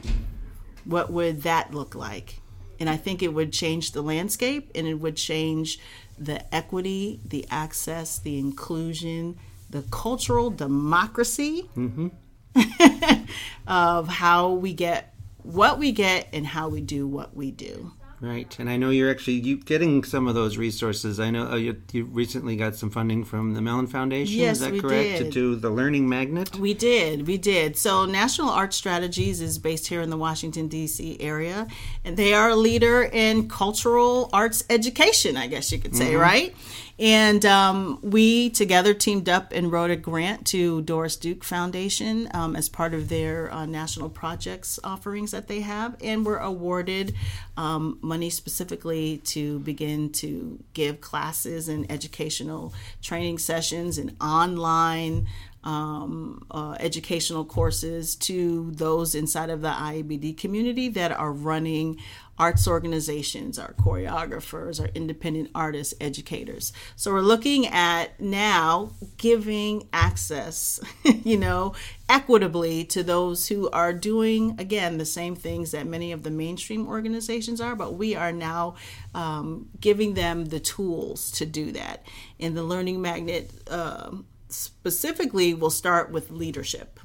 What 0.85 1.11
would 1.11 1.41
that 1.41 1.73
look 1.73 1.95
like? 1.95 2.39
And 2.79 2.87
I 2.87 2.97
think 2.97 3.23
it 3.23 3.33
would 3.33 3.51
change 3.51 3.91
the 3.91 4.03
landscape 4.03 4.69
and 4.75 4.87
it 4.87 4.95
would 4.95 5.15
change 5.15 5.79
the 6.19 6.53
equity, 6.53 7.19
the 7.25 7.47
access, 7.49 8.19
the 8.19 8.37
inclusion, 8.37 9.39
the 9.71 9.83
cultural 9.89 10.51
democracy 10.51 11.67
mm-hmm. 11.75 12.09
of 13.67 14.07
how 14.07 14.51
we 14.51 14.73
get 14.73 15.10
what 15.43 15.79
we 15.79 15.91
get 15.91 16.27
and 16.33 16.45
how 16.45 16.69
we 16.69 16.81
do 16.81 17.07
what 17.07 17.35
we 17.35 17.51
do. 17.51 17.93
Right, 18.21 18.55
and 18.59 18.69
I 18.69 18.77
know 18.77 18.91
you're 18.91 19.09
actually 19.09 19.39
you 19.39 19.57
getting 19.57 20.03
some 20.03 20.27
of 20.27 20.35
those 20.35 20.55
resources. 20.55 21.19
I 21.19 21.31
know 21.31 21.47
uh, 21.47 21.55
you, 21.55 21.81
you 21.91 22.05
recently 22.05 22.55
got 22.55 22.75
some 22.75 22.91
funding 22.91 23.23
from 23.23 23.55
the 23.55 23.61
Mellon 23.63 23.87
Foundation. 23.87 24.37
Yes, 24.37 24.57
is 24.57 24.59
that 24.61 24.73
we 24.73 24.79
correct? 24.79 25.17
did. 25.17 25.25
To 25.25 25.31
do 25.31 25.55
the 25.55 25.71
Learning 25.71 26.07
Magnet. 26.07 26.55
We 26.55 26.75
did, 26.75 27.25
we 27.25 27.39
did. 27.39 27.77
So, 27.77 28.05
National 28.05 28.49
Arts 28.49 28.75
Strategies 28.75 29.41
is 29.41 29.57
based 29.57 29.87
here 29.87 30.01
in 30.01 30.11
the 30.11 30.17
Washington, 30.17 30.67
D.C. 30.67 31.17
area, 31.19 31.67
and 32.05 32.15
they 32.15 32.35
are 32.35 32.51
a 32.51 32.55
leader 32.55 33.01
in 33.01 33.49
cultural 33.49 34.29
arts 34.31 34.63
education, 34.69 35.35
I 35.35 35.47
guess 35.47 35.71
you 35.71 35.79
could 35.79 35.95
say, 35.95 36.15
right? 36.15 36.55
And 37.01 37.43
um, 37.47 37.97
we 38.03 38.51
together 38.51 38.93
teamed 38.93 39.27
up 39.27 39.51
and 39.53 39.71
wrote 39.71 39.89
a 39.89 39.95
grant 39.95 40.45
to 40.47 40.83
Doris 40.83 41.15
Duke 41.15 41.43
Foundation 41.43 42.29
um, 42.31 42.55
as 42.55 42.69
part 42.69 42.93
of 42.93 43.09
their 43.09 43.51
uh, 43.51 43.65
national 43.65 44.07
projects 44.07 44.79
offerings 44.83 45.31
that 45.31 45.47
they 45.47 45.61
have, 45.61 45.97
and 46.03 46.23
were 46.23 46.37
awarded 46.37 47.15
um, 47.57 47.97
money 48.03 48.29
specifically 48.29 49.17
to 49.25 49.57
begin 49.61 50.11
to 50.11 50.63
give 50.73 51.01
classes 51.01 51.67
and 51.67 51.91
educational 51.91 52.71
training 53.01 53.39
sessions 53.39 53.97
and 53.97 54.15
online 54.21 55.25
um, 55.63 56.45
uh, 56.51 56.75
educational 56.79 57.45
courses 57.45 58.15
to 58.15 58.71
those 58.71 59.15
inside 59.15 59.49
of 59.49 59.61
the 59.61 59.69
IABD 59.69 60.37
community 60.37 60.89
that 60.89 61.11
are 61.11 61.31
running 61.31 61.99
arts 62.41 62.67
organizations, 62.67 63.59
our 63.59 63.73
choreographers, 63.73 64.81
our 64.81 64.89
independent 64.95 65.51
artists, 65.53 65.93
educators. 66.01 66.73
So 66.95 67.13
we're 67.13 67.21
looking 67.21 67.67
at 67.67 68.19
now 68.19 68.93
giving 69.17 69.87
access, 69.93 70.79
you 71.03 71.37
know, 71.37 71.75
equitably 72.09 72.83
to 72.85 73.03
those 73.03 73.47
who 73.47 73.69
are 73.69 73.93
doing, 73.93 74.55
again, 74.57 74.97
the 74.97 75.05
same 75.05 75.35
things 75.35 75.69
that 75.69 75.85
many 75.85 76.11
of 76.11 76.23
the 76.23 76.31
mainstream 76.31 76.87
organizations 76.87 77.61
are, 77.61 77.75
but 77.75 77.93
we 77.93 78.15
are 78.15 78.31
now 78.31 78.73
um, 79.13 79.69
giving 79.79 80.15
them 80.15 80.45
the 80.45 80.59
tools 80.59 81.29
to 81.33 81.45
do 81.45 81.71
that. 81.73 82.03
And 82.39 82.57
the 82.57 82.63
Learning 82.63 83.03
Magnet 83.03 83.51
um, 83.69 84.25
specifically 84.49 85.53
will 85.53 85.69
start 85.69 86.09
with 86.09 86.31
leadership. 86.31 86.99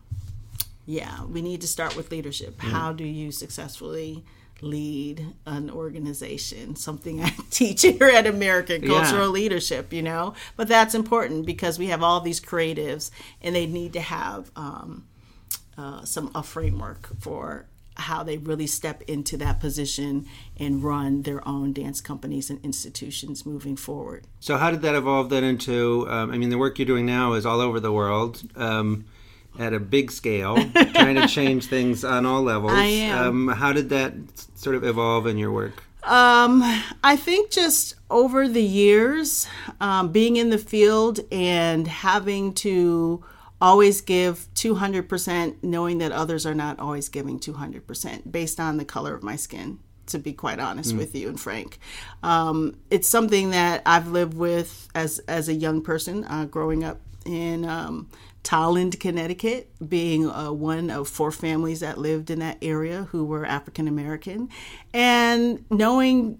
Yeah, 0.86 1.24
we 1.24 1.42
need 1.42 1.60
to 1.60 1.68
start 1.68 1.94
with 1.94 2.10
leadership. 2.10 2.58
How 2.58 2.94
do 2.94 3.04
you 3.04 3.30
successfully 3.32 4.24
lead 4.60 5.26
an 5.46 5.70
organization? 5.70 6.76
Something 6.76 7.22
I 7.25 7.30
teach 7.50 7.82
here 7.82 8.10
at 8.14 8.26
American 8.26 8.82
Cultural 8.86 9.26
Yeah. 9.26 9.32
Leadership, 9.32 9.92
you 9.92 10.02
know? 10.02 10.34
But 10.56 10.68
that's 10.68 10.94
important 10.94 11.46
because 11.46 11.78
we 11.78 11.86
have 11.88 12.02
all 12.02 12.20
these 12.20 12.40
creatives 12.40 13.10
and 13.42 13.54
they 13.54 13.66
need 13.66 13.92
to 13.94 14.00
have 14.00 14.50
um, 14.56 15.06
uh, 15.76 16.04
some 16.04 16.30
a 16.34 16.42
framework 16.42 17.08
for 17.20 17.66
how 17.98 18.22
they 18.22 18.36
really 18.36 18.66
step 18.66 19.00
into 19.08 19.38
that 19.38 19.58
position 19.58 20.26
and 20.58 20.84
run 20.84 21.22
their 21.22 21.46
own 21.48 21.72
dance 21.72 22.02
companies 22.02 22.50
and 22.50 22.62
institutions 22.62 23.46
moving 23.46 23.75
forward. 23.75 24.26
So 24.38 24.58
how 24.58 24.70
did 24.70 24.82
that 24.82 24.94
evolve 24.94 25.30
then 25.30 25.44
into? 25.44 26.06
Um, 26.10 26.30
I 26.30 26.36
mean, 26.36 26.50
the 26.50 26.58
work 26.58 26.78
you're 26.78 26.84
doing 26.84 27.06
now 27.06 27.32
is 27.32 27.46
all 27.46 27.60
over 27.60 27.80
the 27.80 27.92
world. 27.92 28.42
Um, 28.54 29.06
at 29.58 29.72
a 29.72 29.80
big 29.80 30.10
scale, 30.10 30.56
trying 30.94 31.16
to 31.16 31.26
change 31.28 31.66
things 31.66 32.04
on 32.04 32.26
all 32.26 32.42
levels. 32.42 32.72
I 32.72 32.84
am. 32.84 33.48
Um, 33.48 33.56
how 33.56 33.72
did 33.72 33.88
that 33.90 34.14
sort 34.54 34.76
of 34.76 34.84
evolve 34.84 35.26
in 35.26 35.38
your 35.38 35.52
work? 35.52 35.82
Um, 36.06 36.62
I 37.02 37.16
think 37.16 37.50
just 37.50 37.96
over 38.10 38.46
the 38.46 38.62
years, 38.62 39.48
um, 39.80 40.12
being 40.12 40.36
in 40.36 40.50
the 40.50 40.58
field 40.58 41.18
and 41.32 41.88
having 41.88 42.54
to 42.54 43.25
always 43.60 44.00
give 44.02 44.46
200%, 44.54 45.56
knowing 45.62 45.98
that 45.98 46.12
others 46.12 46.46
are 46.46 46.54
not 46.54 46.78
always 46.78 47.08
giving 47.08 47.40
200% 47.40 48.30
based 48.30 48.60
on 48.60 48.76
the 48.76 48.84
color 48.84 49.14
of 49.14 49.25
my 49.25 49.34
skin, 49.34 49.80
to 50.06 50.18
be 50.18 50.32
quite 50.32 50.60
honest 50.60 50.94
with 50.94 51.14
you 51.14 51.28
and 51.28 51.40
frank. 51.40 51.78
Um, 52.22 52.76
it's 52.90 53.08
something 53.08 53.50
that 53.50 53.82
I've 53.84 54.08
lived 54.08 54.34
with 54.34 54.88
as, 54.94 55.18
as 55.20 55.48
a 55.48 55.54
young 55.54 55.82
person, 55.82 56.25
uh, 56.25 56.44
growing 56.44 56.84
up 56.84 57.00
in 57.25 57.64
um, 57.64 58.08
Tolland, 58.46 59.00
Connecticut, 59.00 59.68
being 59.88 60.30
uh, 60.30 60.52
one 60.52 60.88
of 60.88 61.08
four 61.08 61.32
families 61.32 61.80
that 61.80 61.98
lived 61.98 62.30
in 62.30 62.38
that 62.38 62.58
area 62.62 63.08
who 63.10 63.24
were 63.24 63.44
African 63.44 63.88
American, 63.88 64.48
and 64.94 65.64
knowing, 65.68 66.38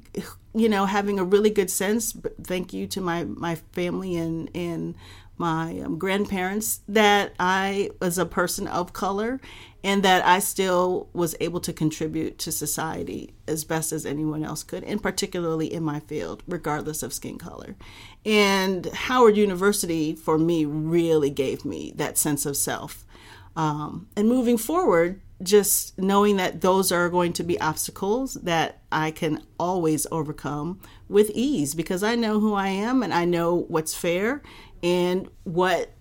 you 0.55 0.69
know, 0.69 0.87
having 0.87 1.19
a 1.19 1.25
really 1.25 1.51
good 1.51 1.69
sense. 1.69 2.17
Thank 2.45 2.73
you 2.73 2.87
to 2.87 3.01
my 3.01 3.25
my 3.25 3.57
family 3.73 4.17
and 4.17 4.49
and 4.55 4.95
my 5.37 5.81
um, 5.81 5.99
grandparents 5.99 6.81
that 6.87 7.35
I 7.41 7.91
was 8.01 8.19
a 8.19 8.25
person 8.25 8.69
of 8.69 8.93
color 8.93 9.41
and 9.87 10.03
that 10.03 10.27
I 10.27 10.41
still 10.41 11.09
was 11.13 11.37
able 11.39 11.61
to 11.61 11.73
contribute 11.73 12.41
to 12.41 12.51
society 12.51 13.35
as 13.47 13.63
best 13.63 13.93
as 13.93 14.05
anyone 14.05 14.43
else 14.43 14.65
could, 14.65 14.83
and 14.83 15.01
particularly 15.01 15.73
in 15.73 15.85
my 15.85 16.01
field, 16.01 16.43
regardless 16.49 17.05
of 17.05 17.13
skin 17.13 17.39
color. 17.39 17.77
And 18.25 18.87
Howard 18.87 19.37
University, 19.37 20.17
for 20.17 20.39
me, 20.39 20.65
really 20.65 21.31
gave 21.31 21.65
me 21.65 21.93
that 21.95 22.19
sense 22.19 22.47
of 22.47 22.57
self. 22.57 23.07
Um, 23.55 24.09
and 24.17 24.29
moving 24.29 24.59
forward, 24.59 25.21
just 25.41 25.97
knowing 25.97 26.37
that 26.37 26.63
those 26.63 26.91
are 26.91 27.09
going 27.09 27.33
to 27.35 27.45
be 27.45 27.61
obstacles 27.61 28.35
that 28.35 28.81
I 28.91 29.13
can 29.13 29.41
always 29.57 30.05
overcome 30.11 30.81
with 31.09 31.31
ease 31.33 31.77
because 31.77 32.03
I 32.03 32.17
know 32.17 32.41
who 32.41 32.55
I 32.55 32.69
am 32.71 33.05
and 33.05 33.15
I 33.15 33.25
know 33.25 33.55
what's 33.69 33.95
fair 33.95 34.43
and 34.83 35.29
what 35.45 35.93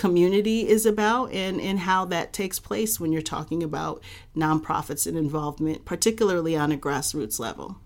community 0.00 0.66
is 0.66 0.86
about 0.86 1.30
and, 1.32 1.60
and 1.60 1.78
how 1.80 2.06
that 2.06 2.32
takes 2.32 2.58
place 2.58 2.98
when 2.98 3.12
you're 3.12 3.20
talking 3.20 3.62
about 3.62 4.02
nonprofits 4.34 5.06
and 5.06 5.16
involvement, 5.16 5.84
particularly 5.84 6.56
on 6.56 6.72
a 6.72 6.76
grassroots 6.76 7.38
level. 7.38 7.76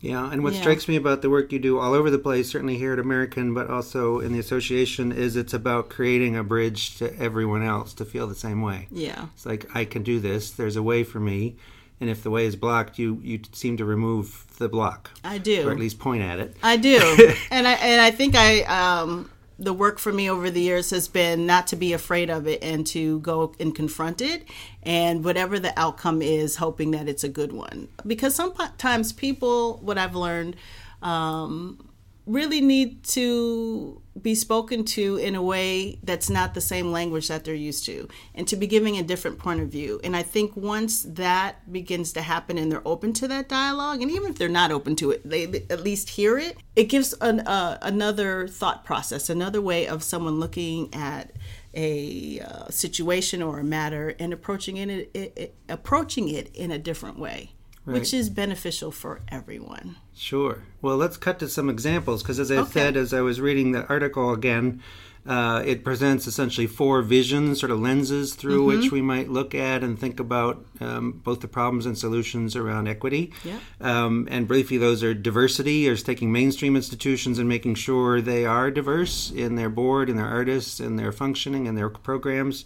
Yeah, 0.00 0.30
and 0.32 0.42
what 0.42 0.54
Yeah. 0.54 0.60
strikes 0.60 0.88
me 0.88 0.96
about 0.96 1.20
the 1.22 1.28
work 1.28 1.52
you 1.52 1.58
do 1.58 1.78
all 1.78 1.92
over 1.92 2.08
the 2.10 2.18
place, 2.20 2.48
certainly 2.48 2.78
here 2.78 2.92
at 2.94 2.98
American, 2.98 3.52
but 3.52 3.68
also 3.68 4.18
in 4.20 4.32
the 4.32 4.38
association, 4.38 5.12
is 5.12 5.36
it's 5.36 5.52
about 5.52 5.90
creating 5.90 6.36
a 6.36 6.42
bridge 6.44 6.96
to 6.98 7.14
everyone 7.20 7.62
else 7.62 7.92
to 7.94 8.04
feel 8.06 8.26
the 8.26 8.34
same 8.34 8.62
way. 8.62 8.86
Yeah. 8.90 9.26
It's 9.34 9.44
like 9.44 9.68
I 9.74 9.84
can 9.84 10.02
do 10.02 10.20
this. 10.20 10.50
There's 10.52 10.76
a 10.76 10.82
way 10.82 11.02
for 11.04 11.20
me, 11.20 11.56
and 12.00 12.08
if 12.08 12.22
the 12.22 12.30
way 12.30 12.46
is 12.46 12.54
blocked, 12.56 12.98
you 12.98 13.20
you 13.24 13.40
seem 13.52 13.76
to 13.76 13.84
remove 13.84 14.46
the 14.58 14.68
block, 14.68 15.10
I 15.24 15.36
do. 15.38 15.68
or 15.68 15.72
at 15.72 15.78
least 15.80 15.98
point 15.98 16.22
at 16.22 16.38
it. 16.38 16.56
I 16.62 16.76
do, 16.76 16.96
and 17.50 17.66
I 17.66 17.72
and 17.72 18.00
I 18.00 18.10
think 18.12 18.36
I 18.36 18.62
um, 18.62 19.28
the 19.58 19.72
work 19.72 19.98
for 19.98 20.12
me 20.12 20.30
over 20.30 20.50
the 20.50 20.60
years 20.60 20.90
has 20.90 21.08
been 21.08 21.46
not 21.46 21.66
to 21.68 21.76
be 21.76 21.92
afraid 21.92 22.30
of 22.30 22.46
it 22.46 22.62
and 22.62 22.86
to 22.88 23.18
go 23.20 23.54
and 23.58 23.74
confront 23.74 24.20
it, 24.20 24.44
and 24.82 25.24
whatever 25.24 25.58
the 25.58 25.76
outcome 25.78 26.22
is, 26.22 26.56
hoping 26.56 26.92
that 26.92 27.08
it's 27.08 27.24
a 27.24 27.28
good 27.28 27.52
one. 27.52 27.88
Because 28.06 28.34
sometimes 28.34 29.12
people, 29.12 29.78
what 29.78 29.98
I've 29.98 30.14
learned, 30.14 30.56
um, 31.02 31.87
really 32.28 32.60
need 32.60 33.02
to 33.04 34.02
be 34.20 34.34
spoken 34.34 34.84
to 34.84 35.16
in 35.16 35.34
a 35.34 35.42
way 35.42 35.98
that's 36.02 36.28
not 36.28 36.54
the 36.54 36.60
same 36.60 36.92
language 36.92 37.28
that 37.28 37.44
they're 37.44 37.54
used 37.54 37.86
to 37.86 38.08
and 38.34 38.46
to 38.48 38.56
be 38.56 38.66
giving 38.66 38.96
a 38.96 39.02
different 39.02 39.38
point 39.38 39.60
of 39.60 39.68
view. 39.68 40.00
And 40.04 40.16
i 40.16 40.22
think 40.22 40.56
once 40.56 41.02
that 41.02 41.70
begins 41.72 42.12
to 42.12 42.22
happen 42.22 42.58
and 42.58 42.70
they're 42.70 42.86
open 42.86 43.12
to 43.14 43.28
that 43.28 43.48
dialogue 43.48 44.02
and 44.02 44.10
even 44.10 44.30
if 44.30 44.38
they're 44.38 44.48
not 44.48 44.70
open 44.70 44.96
to 44.96 45.10
it 45.10 45.28
they 45.28 45.44
at 45.70 45.82
least 45.82 46.10
hear 46.10 46.38
it 46.38 46.56
it 46.76 46.84
gives 46.84 47.14
an, 47.20 47.40
uh, 47.40 47.78
another 47.82 48.48
thought 48.48 48.84
process 48.84 49.30
another 49.30 49.62
way 49.62 49.86
of 49.86 50.02
someone 50.02 50.38
looking 50.38 50.92
at 50.92 51.32
a 51.74 52.40
uh, 52.40 52.68
situation 52.70 53.42
or 53.42 53.60
a 53.60 53.64
matter 53.64 54.14
and 54.18 54.32
approaching 54.32 54.76
it, 54.78 54.90
it, 54.90 55.10
it 55.14 55.54
approaching 55.68 56.28
it 56.28 56.54
in 56.54 56.70
a 56.70 56.78
different 56.78 57.18
way 57.18 57.52
which 57.92 58.12
is 58.14 58.28
beneficial 58.30 58.90
for 58.90 59.20
everyone 59.28 59.96
Sure. 60.14 60.62
Well, 60.82 60.96
let's 60.96 61.16
cut 61.16 61.38
to 61.38 61.48
some 61.48 61.70
examples 61.70 62.22
because, 62.22 62.40
as 62.40 62.50
I 62.50 62.56
Okay. 62.56 62.70
said, 62.72 62.96
as 62.96 63.14
I 63.14 63.20
was 63.20 63.40
reading 63.40 63.70
the 63.70 63.86
article 63.86 64.32
again, 64.32 64.82
uh, 65.24 65.62
it 65.64 65.84
presents 65.84 66.26
essentially 66.26 66.66
four 66.66 67.02
visions, 67.02 67.60
sort 67.60 67.70
of 67.70 67.78
lenses 67.80 68.34
through 68.34 68.66
Mm-hmm. 68.66 68.80
which 68.82 68.90
we 68.90 69.00
might 69.00 69.28
look 69.30 69.54
at 69.54 69.84
and 69.84 69.96
think 69.96 70.18
about 70.18 70.66
um, 70.80 71.20
both 71.22 71.38
the 71.40 71.46
problems 71.46 71.86
and 71.86 71.96
solutions 71.96 72.56
around 72.56 72.88
equity. 72.88 73.32
Yeah. 73.44 73.58
Um, 73.80 74.26
and 74.28 74.48
briefly, 74.48 74.76
those 74.76 75.04
are 75.04 75.14
diversity, 75.14 75.86
is 75.86 76.02
taking 76.02 76.32
mainstream 76.32 76.74
institutions 76.74 77.38
and 77.38 77.48
making 77.48 77.76
sure 77.76 78.20
they 78.20 78.44
are 78.44 78.72
diverse 78.72 79.30
in 79.30 79.54
their 79.54 79.70
board, 79.70 80.10
in 80.10 80.16
their 80.16 80.26
artists, 80.26 80.80
in 80.80 80.96
their 80.96 81.12
functioning, 81.12 81.66
in 81.66 81.76
their 81.76 81.90
programs. 81.90 82.64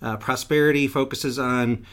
Uh, 0.00 0.16
prosperity 0.16 0.86
focuses 0.88 1.38
on 1.38 1.84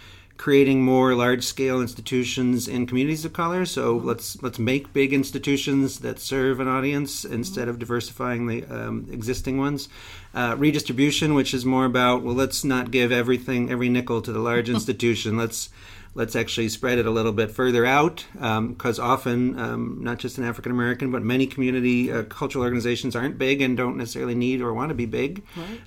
creating 0.42 0.82
more 0.82 1.14
large-scale 1.14 1.80
institutions 1.80 2.68
in 2.68 2.88
communities 2.88 3.24
of 3.24 3.32
color. 3.32 3.64
So 3.64 3.96
let's 3.96 4.42
let's 4.42 4.58
make 4.58 4.92
big 4.92 5.14
institutions 5.14 6.00
that 6.00 6.18
serve 6.18 6.60
an 6.60 6.68
audience 6.68 7.24
instead 7.24 7.68
of 7.68 7.78
diversifying 7.78 8.48
the 8.48 8.66
um, 8.66 9.08
existing 9.12 9.60
ones. 9.60 9.88
Uh, 10.34 10.56
redistribution, 10.58 11.36
which 11.36 11.54
is 11.54 11.64
more 11.64 11.86
about 11.86 12.24
well, 12.24 12.34
let's 12.34 12.64
not 12.64 12.90
give 12.90 13.12
everything 13.12 13.70
every 13.70 13.88
nickel 13.88 14.20
to 14.20 14.32
the 14.32 14.40
large 14.40 14.68
institution. 14.78 15.38
Let's 15.38 15.70
let's 16.16 16.36
actually 16.36 16.70
spread 16.70 16.98
it 16.98 17.06
a 17.06 17.12
little 17.12 17.34
bit 17.34 17.52
further 17.52 17.86
out 17.86 18.26
because 18.34 18.98
often 18.98 19.60
um, 19.60 20.00
not 20.02 20.20
just 20.20 20.38
in 20.38 20.44
african 20.44 20.70
american 20.70 21.10
but 21.10 21.22
many 21.22 21.48
community 21.48 22.12
uh, 22.12 22.24
cultural 22.24 22.66
organizations 22.66 23.16
aren't 23.16 23.38
big 23.38 23.62
and 23.62 23.78
don't 23.78 23.96
necessarily 23.96 24.36
need 24.36 24.60
or 24.60 24.74
want 24.74 24.90
to 24.90 24.96
be 24.96 25.06
big 25.06 25.42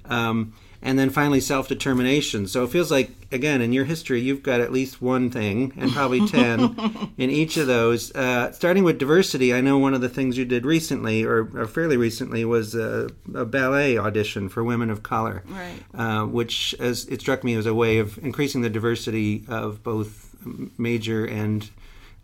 um, 0.06 0.54
and 0.84 0.98
then 0.98 1.08
finally 1.08 1.40
self 1.40 1.66
determination. 1.66 2.46
So 2.46 2.62
it 2.62 2.70
feels 2.70 2.90
like, 2.90 3.10
again, 3.32 3.62
in 3.62 3.72
your 3.72 3.86
history, 3.86 4.20
you've 4.20 4.42
got 4.42 4.60
at 4.60 4.70
least 4.70 5.00
one 5.00 5.30
thing 5.30 5.72
and 5.76 5.90
probably 5.90 6.28
10 6.28 7.12
in 7.16 7.30
each 7.30 7.56
of 7.56 7.66
those. 7.66 8.14
Uh, 8.14 8.52
starting 8.52 8.84
with 8.84 8.98
diversity, 8.98 9.54
I 9.54 9.62
know 9.62 9.78
one 9.78 9.94
of 9.94 10.02
the 10.02 10.10
things 10.10 10.36
you 10.36 10.44
did 10.44 10.66
recently, 10.66 11.24
or, 11.24 11.48
or 11.54 11.66
fairly 11.66 11.96
recently, 11.96 12.44
was 12.44 12.74
a, 12.74 13.08
a, 13.34 13.46
ballet 13.46 13.96
audition 13.96 14.48
for 14.48 14.62
women 14.62 14.90
of 14.90 15.02
color, 15.02 15.42
right. 15.48 15.74
uh, 15.94 16.26
which 16.26 16.74
as 16.78 17.06
it 17.06 17.20
struck 17.20 17.42
me 17.42 17.54
as 17.54 17.66
a 17.66 17.74
way 17.74 17.98
of 17.98 18.18
increasing 18.18 18.60
the 18.60 18.70
diversity 18.70 19.44
of 19.48 19.82
both 19.82 20.36
major 20.76 21.24
and 21.24 21.70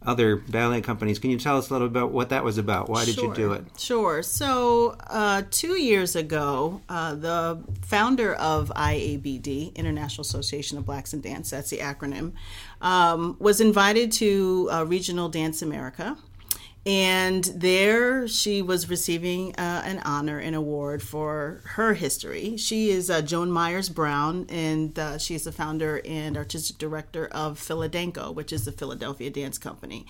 other 0.05 0.37
ballet 0.37 0.81
companies. 0.81 1.19
Can 1.19 1.31
you 1.31 1.39
tell 1.39 1.59
us 1.59 1.69
a 1.69 1.73
little 1.73 1.89
bit 1.89 1.99
about 1.99 2.13
what 2.13 2.31
that 2.31 2.43
was 2.43 2.59
about? 2.59 2.89
Why 2.89 3.05
did 3.05 3.17
sure. 3.17 3.29
you 3.29 3.35
do 3.35 3.53
it? 3.53 3.65
Sure. 3.79 4.23
So, 4.23 4.97
uh, 5.09 5.43
two 5.51 5.79
years 5.79 6.17
ago, 6.17 6.81
uh, 6.89 7.15
the 7.15 7.63
founder 7.83 8.35
of 8.35 8.73
IABD, 8.75 9.75
International 9.75 10.23
Association 10.23 10.79
of 10.79 10.87
Blacks 10.87 11.13
in 11.13 11.21
Dance, 11.21 11.51
that's 11.51 11.71
the 11.71 11.79
acronym, 11.79 12.33
um, 12.81 13.37
was 13.39 13.61
invited 13.61 14.11
to 14.13 14.69
uh, 14.73 14.85
Regional 14.85 15.29
Dance 15.29 15.61
America 15.61 16.17
and 16.87 17.45
there 17.45 18.27
she 18.27 18.63
was 18.63 18.89
receiving 18.89 19.55
uh, 19.57 19.83
an 19.85 19.99
honor 19.99 20.39
and 20.39 20.57
award 20.57 21.03
for 21.03 21.61
her 21.65 21.95
history. 21.95 22.57
She 22.57 22.91
is 22.91 23.11
uh, 23.11 23.21
Joan 23.21 23.51
Myers 23.51 23.91
Brown, 23.91 24.47
and 24.49 24.99
uh, 24.99 25.19
she's 25.19 25.45
the 25.45 25.53
founder 25.53 26.01
and 26.07 26.37
artistic 26.37 26.79
director 26.79 27.27
of 27.27 27.59
Philadanco, 27.59 28.35
which 28.35 28.53
is 28.53 28.65
the 28.65 28.73
Philadelphia 28.73 29.29
Dance 29.31 29.59
Company. 29.59 30.07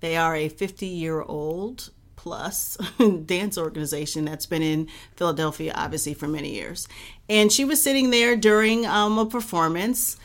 They 0.00 0.16
are 0.16 0.34
a 0.34 0.48
50 0.48 0.86
year 0.86 1.20
old 1.20 1.90
plus 2.16 2.78
dance 3.26 3.58
organization 3.58 4.24
that's 4.24 4.46
been 4.46 4.62
in 4.62 4.88
Philadelphia, 5.16 5.72
obviously, 5.74 6.14
for 6.14 6.26
many 6.26 6.54
years. 6.54 6.88
And 7.28 7.52
she 7.52 7.66
was 7.66 7.82
sitting 7.82 8.08
there 8.08 8.34
during 8.34 8.86
um, 8.86 9.18
a 9.18 9.26
performance 9.26 10.16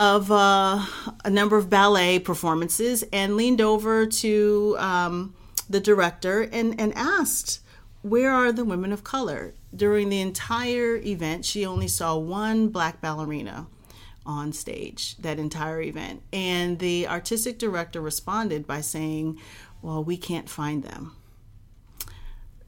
of 0.00 0.32
uh, 0.32 0.82
a 1.26 1.30
number 1.30 1.58
of 1.58 1.68
ballet 1.68 2.18
performances 2.18 3.04
and 3.12 3.36
leaned 3.36 3.60
over 3.60 4.06
to 4.06 4.74
um, 4.78 5.34
the 5.68 5.78
director 5.78 6.40
and, 6.40 6.80
and 6.80 6.94
asked, 6.96 7.60
Where 8.00 8.32
are 8.32 8.50
the 8.50 8.64
women 8.64 8.92
of 8.92 9.04
color? 9.04 9.52
During 9.76 10.08
the 10.08 10.22
entire 10.22 10.96
event, 10.96 11.44
she 11.44 11.66
only 11.66 11.86
saw 11.86 12.16
one 12.16 12.68
black 12.68 13.02
ballerina 13.02 13.66
on 14.24 14.54
stage 14.54 15.18
that 15.18 15.38
entire 15.38 15.82
event. 15.82 16.22
And 16.32 16.78
the 16.78 17.06
artistic 17.06 17.58
director 17.58 18.00
responded 18.00 18.66
by 18.66 18.80
saying, 18.80 19.38
Well, 19.82 20.02
we 20.02 20.16
can't 20.16 20.48
find 20.48 20.82
them 20.82 21.14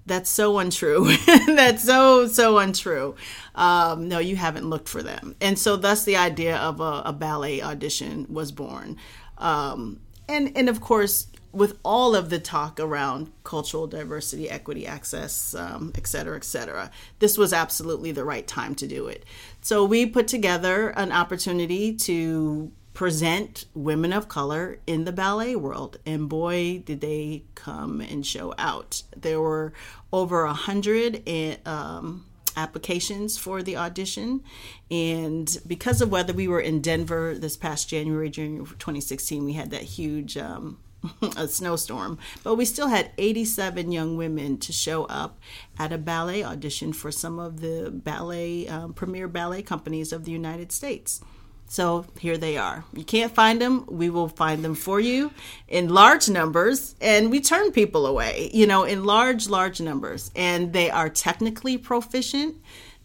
that's 0.06 0.30
so 0.30 0.58
untrue. 0.58 1.16
that's 1.46 1.84
so 1.84 2.26
so 2.26 2.58
untrue. 2.58 3.14
Um, 3.54 4.08
no, 4.08 4.18
you 4.18 4.36
haven't 4.36 4.68
looked 4.68 4.88
for 4.88 5.02
them, 5.02 5.36
and 5.40 5.58
so 5.58 5.76
thus 5.76 6.04
the 6.04 6.16
idea 6.16 6.56
of 6.56 6.80
a, 6.80 7.02
a 7.06 7.12
ballet 7.12 7.62
audition 7.62 8.26
was 8.28 8.52
born. 8.52 8.96
Um, 9.38 10.00
and 10.28 10.56
and 10.56 10.68
of 10.68 10.80
course, 10.80 11.26
with 11.52 11.78
all 11.84 12.16
of 12.16 12.30
the 12.30 12.38
talk 12.38 12.80
around 12.80 13.30
cultural 13.44 13.86
diversity, 13.86 14.48
equity, 14.48 14.86
access, 14.86 15.54
um, 15.54 15.92
et 15.94 16.06
cetera, 16.06 16.36
et 16.36 16.44
cetera, 16.44 16.90
this 17.18 17.36
was 17.36 17.52
absolutely 17.52 18.10
the 18.10 18.24
right 18.24 18.46
time 18.46 18.74
to 18.76 18.86
do 18.86 19.06
it. 19.06 19.24
So 19.60 19.84
we 19.84 20.06
put 20.06 20.28
together 20.28 20.88
an 20.90 21.12
opportunity 21.12 21.94
to 21.96 22.72
present 22.94 23.64
women 23.74 24.12
of 24.12 24.28
color 24.28 24.78
in 24.86 25.04
the 25.04 25.12
ballet 25.12 25.56
world. 25.56 25.98
And 26.04 26.28
boy 26.28 26.82
did 26.84 27.00
they 27.00 27.44
come 27.54 28.00
and 28.00 28.26
show 28.26 28.54
out. 28.58 29.02
There 29.16 29.40
were 29.40 29.72
over 30.12 30.44
a 30.44 30.52
hundred 30.52 31.22
eh, 31.26 31.56
um, 31.64 32.26
applications 32.56 33.38
for 33.38 33.62
the 33.62 33.76
audition. 33.76 34.42
And 34.90 35.58
because 35.66 36.00
of 36.00 36.10
weather 36.10 36.34
we 36.34 36.48
were 36.48 36.60
in 36.60 36.82
denver 36.82 37.34
this 37.38 37.56
past 37.56 37.88
january 37.88 38.28
january 38.28 38.66
2016 38.66 39.42
we 39.44 39.54
had 39.54 39.70
that 39.70 39.82
huge 39.82 40.36
um, 40.36 40.78
a 41.36 41.48
snowstorm, 41.48 42.18
but 42.42 42.54
we 42.54 42.64
still 42.64 42.88
had 42.88 43.10
87 43.18 43.90
young 43.92 44.16
women 44.16 44.58
to 44.58 44.72
show 44.72 45.04
up 45.04 45.38
at 45.78 45.92
a 45.92 45.98
ballet 45.98 46.44
audition 46.44 46.92
for 46.92 47.10
some 47.10 47.38
of 47.38 47.60
the 47.60 47.90
ballet 47.92 48.68
um, 48.68 48.92
premier 48.92 49.28
ballet 49.28 49.62
companies 49.62 50.12
of 50.12 50.24
the 50.24 50.32
United 50.32 50.72
States. 50.72 51.20
So 51.72 52.04
here 52.18 52.36
they 52.36 52.58
are. 52.58 52.84
You 52.92 53.02
can't 53.02 53.34
find 53.34 53.58
them. 53.58 53.86
We 53.88 54.10
will 54.10 54.28
find 54.28 54.62
them 54.62 54.74
for 54.74 55.00
you 55.00 55.30
in 55.68 55.88
large 55.88 56.28
numbers. 56.28 56.94
And 57.00 57.30
we 57.30 57.40
turn 57.40 57.72
people 57.72 58.04
away, 58.04 58.50
you 58.52 58.66
know, 58.66 58.84
in 58.84 59.04
large, 59.04 59.48
large 59.48 59.80
numbers. 59.80 60.30
And 60.36 60.74
they 60.74 60.90
are 60.90 61.08
technically 61.08 61.78
proficient. 61.78 62.56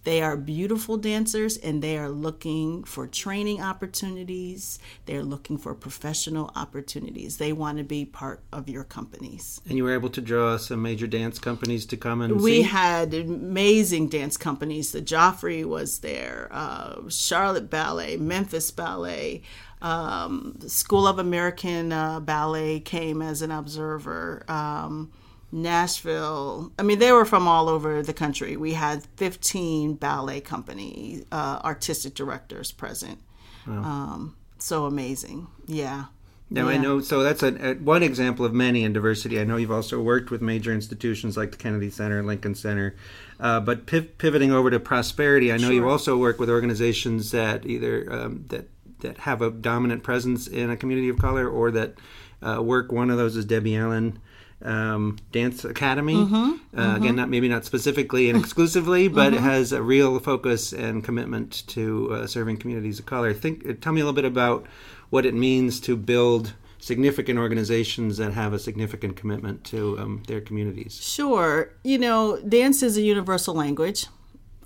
They 0.08 0.22
are 0.22 0.38
beautiful 0.38 0.96
dancers 0.96 1.58
and 1.58 1.82
they 1.82 1.98
are 1.98 2.08
looking 2.08 2.86
for 2.86 3.08
training 3.08 3.62
opportunities. 3.62 4.80
They're 5.06 5.22
looking 5.22 5.58
for 5.58 5.76
professional 5.76 6.50
opportunities. 6.56 7.36
They 7.36 7.52
want 7.52 7.78
to 7.80 7.84
be 7.84 8.06
part 8.06 8.42
of 8.54 8.70
your 8.70 8.86
companies. 8.86 9.60
And 9.68 9.76
you 9.76 9.84
were 9.84 9.94
able 9.94 10.08
to 10.12 10.22
draw 10.22 10.56
some 10.56 10.82
major 10.82 11.08
dance 11.08 11.40
companies 11.40 11.86
to 11.88 11.98
come 11.98 12.22
and 12.22 12.40
we 12.40 12.60
see? 12.60 12.62
had 12.62 13.14
amazing 13.14 14.08
dance 14.08 14.38
companies. 14.38 14.94
The 14.94 15.02
Joffrey 15.02 15.66
was 15.66 16.00
there, 16.00 16.48
uh, 16.52 17.10
Charlotte 17.10 17.70
Ballet, 17.70 18.16
Memphis 18.16 18.72
Ballet. 18.72 19.42
Um, 19.82 20.58
School 20.68 21.06
of 21.06 21.20
American 21.20 21.92
uh, 21.92 22.22
Ballet 22.22 22.80
came 22.80 23.22
as 23.22 23.42
an 23.42 23.52
observer. 23.52 24.46
Um, 24.48 25.12
Nashville. 25.52 26.72
I 26.78 26.84
mean, 26.84 27.00
they 27.00 27.12
were 27.12 27.26
from 27.26 27.48
all 27.48 27.70
over 27.70 28.04
the 28.04 28.14
country. 28.14 28.58
We 28.58 28.74
had 28.74 29.04
15 29.16 29.96
ballet 29.96 30.42
company 30.42 31.24
uh, 31.32 31.62
artistic 31.64 32.14
directors 32.14 32.72
present. 32.72 33.20
Wow. 33.66 33.84
Um, 33.84 34.36
so 34.60 34.86
amazing. 34.86 35.48
Yeah. 35.66 36.06
Now 36.50 36.70
yeah. 36.70 36.76
I 36.76 36.78
know. 36.78 37.02
So 37.02 37.24
that's 37.24 37.44
a, 37.44 37.72
a, 37.72 37.74
one 37.76 38.04
example 38.04 38.46
of 38.46 38.54
many 38.54 38.84
in 38.84 38.94
diversity. 38.94 39.40
I 39.40 39.44
know 39.44 39.58
you've 39.58 39.72
also 39.72 40.02
worked 40.02 40.32
with 40.32 40.42
major 40.42 40.74
institutions 40.74 41.36
like 41.36 41.52
the 41.52 41.58
Kennedy 41.58 41.90
Center, 41.90 42.24
Lincoln 42.24 42.56
Center, 42.56 42.96
uh, 43.40 43.60
but 43.60 43.86
piv- 43.86 44.18
pivoting 44.18 44.52
over 44.52 44.70
to 44.70 44.80
prosperity, 44.80 45.52
I 45.52 45.58
know 45.58 45.68
sure. 45.68 45.74
you 45.74 45.90
also 45.90 46.18
work 46.18 46.40
with 46.40 46.50
organizations 46.50 47.32
that 47.32 47.66
either 47.66 48.12
um, 48.12 48.46
that 48.48 48.70
that 49.00 49.20
have 49.20 49.42
a 49.42 49.52
dominant 49.52 50.04
presence 50.04 50.48
in 50.48 50.70
a 50.70 50.78
community 50.78 51.10
of 51.10 51.20
color 51.20 51.48
or 51.48 51.70
that 51.72 51.96
uh, 52.42 52.62
work. 52.62 52.92
One 52.92 53.10
of 53.10 53.18
those 53.18 53.36
is 53.36 53.46
Debbie 53.46 53.76
Allen 53.76 54.20
um, 54.64 55.18
Dance 55.32 55.64
Academy. 55.66 56.16
Mm-hmm, 56.16 56.36
uh, 56.36 56.48
mm-hmm. 56.82 56.96
Again, 57.04 57.16
not 57.16 57.30
maybe 57.30 57.48
not 57.48 57.66
specifically 57.66 58.30
and 58.30 58.40
exclusively, 58.40 59.08
but 59.08 59.34
mm-hmm. 59.34 59.46
it 59.46 59.50
has 59.50 59.72
a 59.72 59.82
real 59.82 60.20
focus 60.20 60.74
and 60.74 61.04
commitment 61.04 61.68
to 61.68 62.14
uh, 62.14 62.28
serving 62.28 62.58
communities 62.58 63.00
of 63.00 63.06
color. 63.06 63.34
Think, 63.34 63.82
tell 63.82 63.94
me 63.94 64.02
a 64.02 64.04
little 64.04 64.14
bit 64.16 64.26
about 64.26 64.66
what 65.10 65.26
it 65.26 65.34
means 65.34 65.80
to 65.82 65.96
build 65.96 66.54
significant 66.80 67.40
organizations 67.40 68.18
that 68.18 68.34
have 68.34 68.54
a 68.54 68.60
significant 68.60 69.16
commitment 69.16 69.64
to 69.66 69.98
um, 70.00 70.24
their 70.28 70.42
communities. 70.42 71.00
Sure, 71.02 71.72
you 71.84 71.98
know, 71.98 72.40
dance 72.42 72.84
is 72.84 72.98
a 72.98 73.02
universal 73.02 73.54
language. 73.54 74.06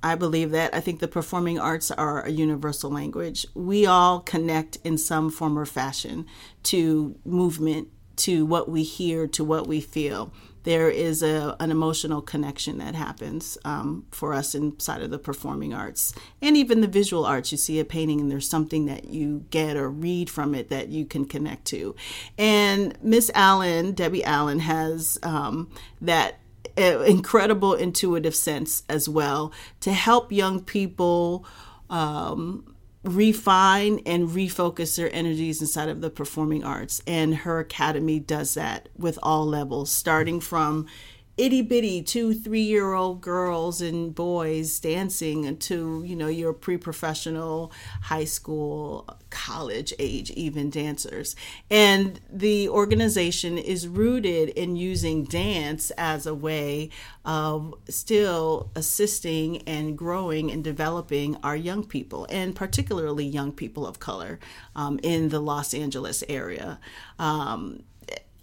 I 0.04 0.16
believe 0.16 0.52
that. 0.52 0.74
I 0.74 0.80
think 0.80 1.00
the 1.00 1.08
performing 1.08 1.60
arts 1.60 1.92
are 1.92 2.26
a 2.26 2.32
universal 2.32 2.90
language. 2.90 3.46
We 3.54 3.86
all 3.86 4.20
connect 4.20 4.78
in 4.84 4.98
some 4.98 5.30
form 5.30 5.58
or 5.58 5.66
fashion 5.66 6.26
to 6.64 7.16
movement, 7.24 7.90
to 8.22 8.46
what 8.46 8.70
we 8.70 8.84
hear, 8.84 9.28
to 9.28 9.44
what 9.44 9.68
we 9.68 9.82
feel. 9.82 10.32
There 10.64 10.92
is 10.92 11.24
a, 11.24 11.56
an 11.60 11.72
emotional 11.72 12.22
connection 12.22 12.78
that 12.78 12.94
happens 12.94 13.58
um, 13.66 14.06
for 14.12 14.32
us 14.34 14.54
inside 14.54 15.02
of 15.02 15.10
the 15.10 15.18
performing 15.18 15.74
arts 15.74 16.14
and 16.40 16.56
even 16.56 16.82
the 16.82 16.88
visual 16.88 17.26
arts. 17.26 17.52
You 17.52 17.58
see 17.58 17.80
a 17.80 17.86
painting 17.86 18.22
and 18.22 18.30
there's 18.30 18.48
something 18.48 18.86
that 18.86 19.06
you 19.06 19.46
get 19.50 19.76
or 19.76 19.90
read 19.90 20.30
from 20.30 20.54
it 20.54 20.70
that 20.70 20.90
you 20.90 21.06
can 21.06 21.26
connect 21.26 21.66
to. 21.66 21.96
And 22.38 22.96
Miss 23.02 23.32
Allen, 23.34 23.94
Debbie 23.94 24.24
Allen, 24.24 24.60
has 24.60 25.18
um, 25.24 25.72
that 26.00 26.38
uh, 26.78 27.00
incredible 27.08 27.74
intuitive 27.74 28.36
sense 28.36 28.84
as 28.88 29.10
well 29.10 29.52
to 29.80 29.94
help 29.94 30.32
young 30.32 30.62
people 30.62 31.44
um, 31.90 32.71
refine 33.04 34.00
and 34.06 34.30
refocus 34.30 34.96
their 34.96 35.14
energies 35.14 35.62
inside 35.62 35.90
of 35.90 36.02
the 36.02 36.10
performing 36.10 36.64
arts. 36.64 37.02
And 37.08 37.36
her 37.36 37.60
academy 37.60 38.20
does 38.20 38.54
that 38.54 38.90
with 38.98 39.18
all 39.24 39.46
levels, 39.46 39.92
starting 39.92 40.40
from 40.40 40.86
itty 41.42 41.64
bitty 41.64 42.04
two, 42.04 42.36
three 42.36 42.62
year 42.62 42.94
old 42.94 43.20
girls 43.20 43.82
and 43.82 44.14
boys 44.14 44.80
dancing 44.80 45.58
to, 45.58 46.04
you 46.06 46.16
know, 46.16 46.28
your 46.28 46.54
pre 46.54 46.78
professional 46.78 47.72
high 48.04 48.26
school, 48.26 49.10
college 49.32 49.92
age, 49.98 50.30
even 50.32 50.70
dancers. 50.70 51.36
And 51.72 52.20
the 52.32 52.70
organization 52.70 53.58
is 53.58 53.88
rooted 53.88 54.50
in 54.50 54.76
using 54.76 55.24
dance 55.24 55.90
as 55.98 56.28
a 56.28 56.36
way 56.36 56.92
of 57.26 57.74
still 57.90 58.70
assisting 58.76 59.64
and 59.64 59.98
growing 59.98 60.52
and 60.52 60.64
developing 60.64 61.38
our 61.38 61.56
young 61.56 61.84
people, 61.84 62.28
and 62.30 62.56
particularly 62.56 63.26
young 63.26 63.52
people 63.52 63.88
of 63.88 64.00
color 64.00 64.40
um, 64.76 65.00
in 65.02 65.30
the 65.30 65.40
Los 65.40 65.74
Angeles 65.74 66.24
area. 66.30 66.80
Um, 67.18 67.82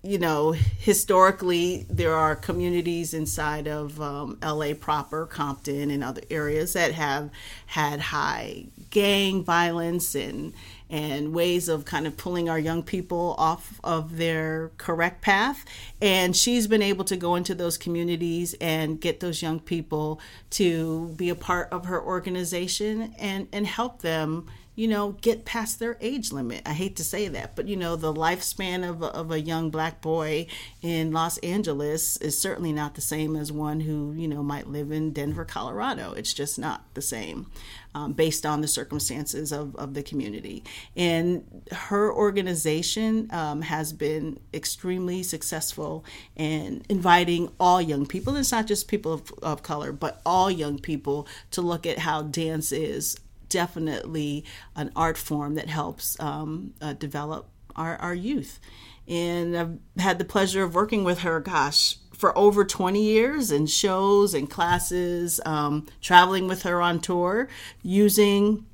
you 0.08 0.18
know, 0.18 0.52
historically, 0.52 1.84
there 1.90 2.14
are 2.14 2.34
communities 2.34 3.12
inside 3.12 3.68
of 3.68 4.00
um, 4.00 4.38
LA 4.42 4.72
proper, 4.72 5.26
Compton, 5.26 5.90
and 5.90 6.02
other 6.02 6.22
areas 6.30 6.72
that 6.72 6.92
have 6.92 7.28
had 7.66 8.00
high 8.00 8.64
gang 8.88 9.44
violence 9.44 10.14
and 10.14 10.54
and 10.88 11.34
ways 11.34 11.68
of 11.68 11.84
kind 11.84 12.06
of 12.06 12.16
pulling 12.16 12.48
our 12.48 12.58
young 12.58 12.82
people 12.82 13.34
off 13.36 13.78
of 13.84 14.16
their 14.16 14.70
correct 14.78 15.20
path. 15.20 15.66
And 16.00 16.34
she's 16.34 16.66
been 16.66 16.80
able 16.80 17.04
to 17.04 17.16
go 17.16 17.34
into 17.34 17.54
those 17.54 17.76
communities 17.76 18.54
and 18.58 18.98
get 18.98 19.20
those 19.20 19.42
young 19.42 19.60
people 19.60 20.18
to 20.52 21.08
be 21.18 21.28
a 21.28 21.34
part 21.34 21.68
of 21.70 21.84
her 21.84 22.02
organization 22.02 23.14
and, 23.18 23.48
and 23.52 23.66
help 23.66 24.00
them 24.00 24.46
you 24.78 24.86
know, 24.86 25.16
get 25.22 25.44
past 25.44 25.80
their 25.80 25.96
age 26.00 26.30
limit. 26.30 26.62
I 26.64 26.72
hate 26.72 26.94
to 26.96 27.02
say 27.04 27.26
that, 27.26 27.56
but 27.56 27.66
you 27.66 27.74
know, 27.74 27.96
the 27.96 28.14
lifespan 28.14 28.88
of 28.88 29.02
a, 29.02 29.06
of 29.06 29.32
a 29.32 29.40
young 29.40 29.70
black 29.70 30.00
boy 30.00 30.46
in 30.80 31.10
Los 31.10 31.36
Angeles 31.38 32.16
is 32.18 32.40
certainly 32.40 32.72
not 32.72 32.94
the 32.94 33.00
same 33.00 33.34
as 33.34 33.50
one 33.50 33.80
who, 33.80 34.12
you 34.12 34.28
know, 34.28 34.40
might 34.40 34.68
live 34.68 34.92
in 34.92 35.12
Denver, 35.12 35.44
Colorado. 35.44 36.12
It's 36.12 36.32
just 36.32 36.60
not 36.60 36.84
the 36.94 37.02
same 37.02 37.50
um, 37.92 38.12
based 38.12 38.46
on 38.46 38.60
the 38.60 38.68
circumstances 38.68 39.50
of, 39.50 39.74
of 39.74 39.94
the 39.94 40.02
community. 40.04 40.62
And 40.96 41.64
her 41.72 42.12
organization 42.12 43.28
um, 43.32 43.62
has 43.62 43.92
been 43.92 44.38
extremely 44.54 45.24
successful 45.24 46.04
in 46.36 46.84
inviting 46.88 47.50
all 47.58 47.82
young 47.82 48.06
people. 48.06 48.36
It's 48.36 48.52
not 48.52 48.68
just 48.68 48.86
people 48.86 49.12
of, 49.12 49.32
of 49.42 49.64
color, 49.64 49.90
but 49.90 50.22
all 50.24 50.52
young 50.52 50.78
people 50.78 51.26
to 51.50 51.62
look 51.62 51.84
at 51.84 51.98
how 51.98 52.22
dance 52.22 52.70
is 52.70 53.18
definitely 53.48 54.44
an 54.76 54.90
art 54.94 55.18
form 55.18 55.54
that 55.54 55.68
helps 55.68 56.18
um, 56.20 56.74
uh, 56.80 56.92
develop 56.92 57.48
our, 57.76 57.96
our 57.96 58.14
youth. 58.14 58.60
And 59.06 59.56
I've 59.56 59.78
had 59.98 60.18
the 60.18 60.24
pleasure 60.24 60.62
of 60.62 60.74
working 60.74 61.02
with 61.02 61.20
her, 61.20 61.40
gosh, 61.40 61.96
for 62.12 62.36
over 62.36 62.64
20 62.64 63.02
years 63.02 63.50
in 63.50 63.66
shows 63.66 64.34
and 64.34 64.50
classes, 64.50 65.40
um, 65.46 65.86
traveling 66.00 66.48
with 66.48 66.64
her 66.64 66.82
on 66.82 67.00
tour, 67.00 67.48
using 67.82 68.66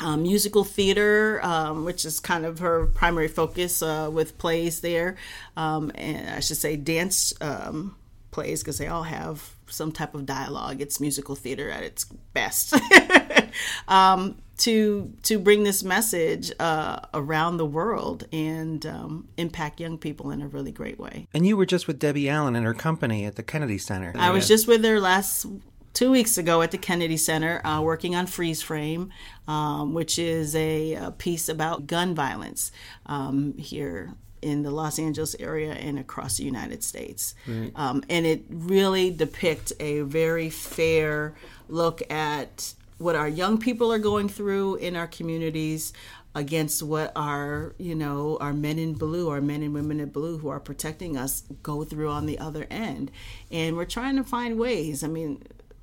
um, 0.00 0.22
musical 0.22 0.64
theater, 0.64 1.40
um, 1.44 1.84
which 1.84 2.04
is 2.04 2.20
kind 2.20 2.44
of 2.44 2.58
her 2.58 2.86
primary 2.86 3.28
focus 3.28 3.82
uh, 3.82 4.10
with 4.12 4.38
plays 4.38 4.80
there, 4.80 5.16
um, 5.56 5.92
and 5.94 6.30
I 6.30 6.40
should 6.40 6.56
say 6.56 6.76
dance 6.76 7.32
um, 7.40 7.96
plays 8.30 8.62
because 8.62 8.78
they 8.78 8.88
all 8.88 9.02
have 9.04 9.54
some 9.70 9.92
type 9.92 10.14
of 10.14 10.26
dialogue. 10.26 10.80
It's 10.80 11.00
musical 11.00 11.34
theater 11.34 11.70
at 11.70 11.82
its 11.82 12.04
best. 12.32 12.74
um, 13.88 14.36
to 14.58 15.12
to 15.22 15.38
bring 15.38 15.64
this 15.64 15.82
message 15.82 16.52
uh, 16.60 17.00
around 17.14 17.56
the 17.56 17.66
world 17.66 18.26
and 18.32 18.84
um, 18.84 19.28
impact 19.36 19.80
young 19.80 19.98
people 19.98 20.30
in 20.30 20.42
a 20.42 20.48
really 20.48 20.72
great 20.72 20.98
way. 20.98 21.26
And 21.32 21.46
you 21.46 21.56
were 21.56 21.66
just 21.66 21.86
with 21.86 21.98
Debbie 21.98 22.28
Allen 22.28 22.54
and 22.54 22.66
her 22.66 22.74
company 22.74 23.24
at 23.24 23.36
the 23.36 23.42
Kennedy 23.42 23.78
Center. 23.78 24.12
I 24.16 24.30
was 24.30 24.46
just 24.46 24.68
with 24.68 24.84
her 24.84 25.00
last 25.00 25.46
two 25.92 26.10
weeks 26.10 26.38
ago 26.38 26.62
at 26.62 26.70
the 26.70 26.78
Kennedy 26.78 27.16
Center, 27.16 27.64
uh, 27.66 27.80
working 27.80 28.14
on 28.14 28.26
Freeze 28.26 28.62
Frame, 28.62 29.10
um, 29.48 29.94
which 29.94 30.18
is 30.18 30.54
a, 30.54 30.94
a, 30.94 31.10
piece 31.10 31.48
about 31.48 31.86
gun 31.86 32.14
violence 32.14 32.70
um, 33.06 33.56
here 33.58 34.14
in 34.42 34.62
the 34.62 34.70
Los 34.70 34.98
Angeles 34.98 35.36
area 35.38 35.72
and 35.72 35.98
across 35.98 36.36
the 36.36 36.44
United 36.44 36.82
States. 36.82 37.34
Right. 37.46 37.72
Um, 37.74 38.02
and 38.08 38.26
it 38.26 38.44
really 38.48 39.10
depicts 39.10 39.72
a 39.80 40.00
very 40.00 40.50
fair 40.50 41.34
look 41.68 42.02
at 42.10 42.74
what 42.98 43.16
our 43.16 43.28
young 43.28 43.58
people 43.58 43.92
are 43.92 43.98
going 43.98 44.28
through 44.28 44.76
in 44.76 44.94
our 44.96 45.06
communities 45.06 45.92
against 46.34 46.82
what 46.82 47.10
our 47.16 47.74
you 47.78 47.94
know 47.94 48.38
our 48.40 48.52
men 48.52 48.78
in 48.78 48.94
blue 48.94 49.28
our 49.30 49.40
men 49.40 49.62
and 49.62 49.74
women 49.74 49.98
in 49.98 50.08
blue 50.08 50.38
who 50.38 50.48
are 50.48 50.60
protecting 50.60 51.16
us 51.16 51.42
go 51.62 51.82
through 51.82 52.08
on 52.08 52.26
the 52.26 52.38
other 52.38 52.66
end 52.70 53.10
and 53.50 53.76
we're 53.76 53.84
trying 53.84 54.14
to 54.16 54.22
find 54.22 54.56
ways 54.56 55.02
i 55.02 55.08
mean 55.08 55.42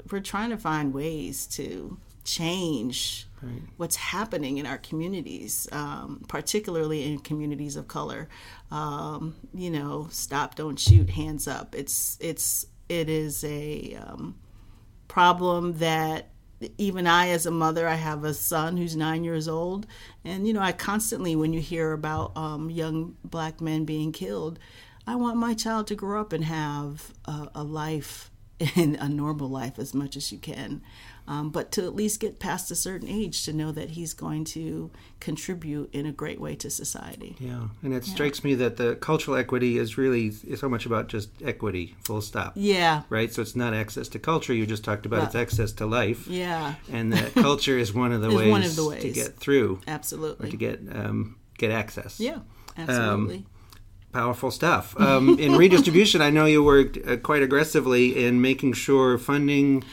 we're 0.09 0.21
trying 0.21 0.49
to 0.49 0.57
find 0.57 0.93
ways 0.93 1.45
to 1.45 1.97
change 2.23 3.26
right. 3.41 3.61
what's 3.77 3.95
happening 3.95 4.57
in 4.57 4.65
our 4.65 4.77
communities, 4.77 5.67
um, 5.71 6.23
particularly 6.27 7.11
in 7.11 7.19
communities 7.19 7.75
of 7.75 7.87
color. 7.87 8.27
Um, 8.71 9.35
you 9.53 9.69
know, 9.69 10.07
stop, 10.11 10.55
don't 10.55 10.79
shoot, 10.79 11.09
hands 11.09 11.47
up. 11.47 11.75
It's 11.75 12.17
it's 12.19 12.65
it 12.89 13.09
is 13.09 13.43
a 13.43 13.95
um, 13.95 14.35
problem 15.07 15.77
that 15.79 16.29
even 16.77 17.05
I, 17.05 17.29
as 17.29 17.45
a 17.45 17.51
mother, 17.51 17.87
I 17.87 17.95
have 17.95 18.23
a 18.23 18.33
son 18.33 18.77
who's 18.77 18.95
nine 18.95 19.23
years 19.23 19.47
old, 19.47 19.85
and 20.25 20.47
you 20.47 20.53
know, 20.53 20.61
I 20.61 20.71
constantly, 20.71 21.35
when 21.35 21.53
you 21.53 21.61
hear 21.61 21.93
about 21.93 22.35
um, 22.35 22.69
young 22.69 23.15
black 23.23 23.61
men 23.61 23.85
being 23.85 24.11
killed, 24.11 24.57
I 25.05 25.15
want 25.15 25.37
my 25.37 25.53
child 25.53 25.87
to 25.87 25.95
grow 25.95 26.19
up 26.19 26.33
and 26.33 26.43
have 26.43 27.13
a, 27.25 27.49
a 27.55 27.63
life 27.63 28.31
in 28.75 28.95
a 28.95 29.07
normal 29.07 29.49
life 29.49 29.77
as 29.77 29.93
much 29.93 30.17
as 30.17 30.31
you 30.31 30.39
can 30.39 30.81
um, 31.27 31.49
but 31.49 31.71
to 31.73 31.83
at 31.83 31.93
least 31.93 32.19
get 32.19 32.39
past 32.39 32.71
a 32.71 32.75
certain 32.75 33.07
age 33.09 33.43
to 33.45 33.53
know 33.53 33.71
that 33.73 33.91
he's 33.91 34.13
going 34.13 34.45
to 34.45 34.89
contribute 35.19 35.93
in 35.93 36.05
a 36.05 36.11
great 36.11 36.39
way 36.39 36.55
to 36.55 36.69
society. 36.69 37.35
Yeah, 37.39 37.67
and 37.83 37.93
it 37.93 38.07
yeah. 38.07 38.13
strikes 38.13 38.43
me 38.43 38.55
that 38.55 38.77
the 38.77 38.95
cultural 38.95 39.35
equity 39.35 39.77
is 39.77 39.97
really 39.97 40.31
so 40.31 40.69
much 40.69 40.85
about 40.85 41.07
just 41.07 41.29
equity, 41.43 41.95
full 42.05 42.21
stop. 42.21 42.53
Yeah. 42.55 43.03
Right. 43.09 43.31
So 43.33 43.41
it's 43.41 43.55
not 43.55 43.73
access 43.73 44.07
to 44.09 44.19
culture. 44.19 44.53
You 44.53 44.65
just 44.65 44.83
talked 44.83 45.05
about. 45.05 45.23
It's 45.23 45.35
access 45.35 45.71
to 45.73 45.85
life. 45.85 46.27
Yeah. 46.27 46.75
And 46.91 47.11
that 47.11 47.33
culture 47.33 47.77
is 47.77 47.93
one 47.93 48.11
of 48.11 48.21
the 48.21 48.33
ways 48.33 48.49
one 48.49 48.63
of 48.63 48.75
the 48.75 48.87
ways 48.87 49.01
to 49.01 49.11
get 49.11 49.35
through. 49.37 49.81
Absolutely. 49.87 50.49
To 50.51 50.57
get 50.57 50.79
um, 50.93 51.37
get 51.57 51.71
access. 51.71 52.19
Yeah. 52.19 52.39
Absolutely. 52.77 53.37
Um, 53.37 53.45
powerful 54.13 54.51
stuff. 54.51 54.99
Um, 54.99 55.37
in 55.39 55.55
redistribution, 55.57 56.21
I 56.21 56.29
know 56.29 56.45
you 56.45 56.63
worked 56.63 56.97
uh, 57.05 57.17
quite 57.17 57.43
aggressively 57.43 58.25
in 58.25 58.41
making 58.41 58.73
sure 58.73 59.17
funding 59.17 59.83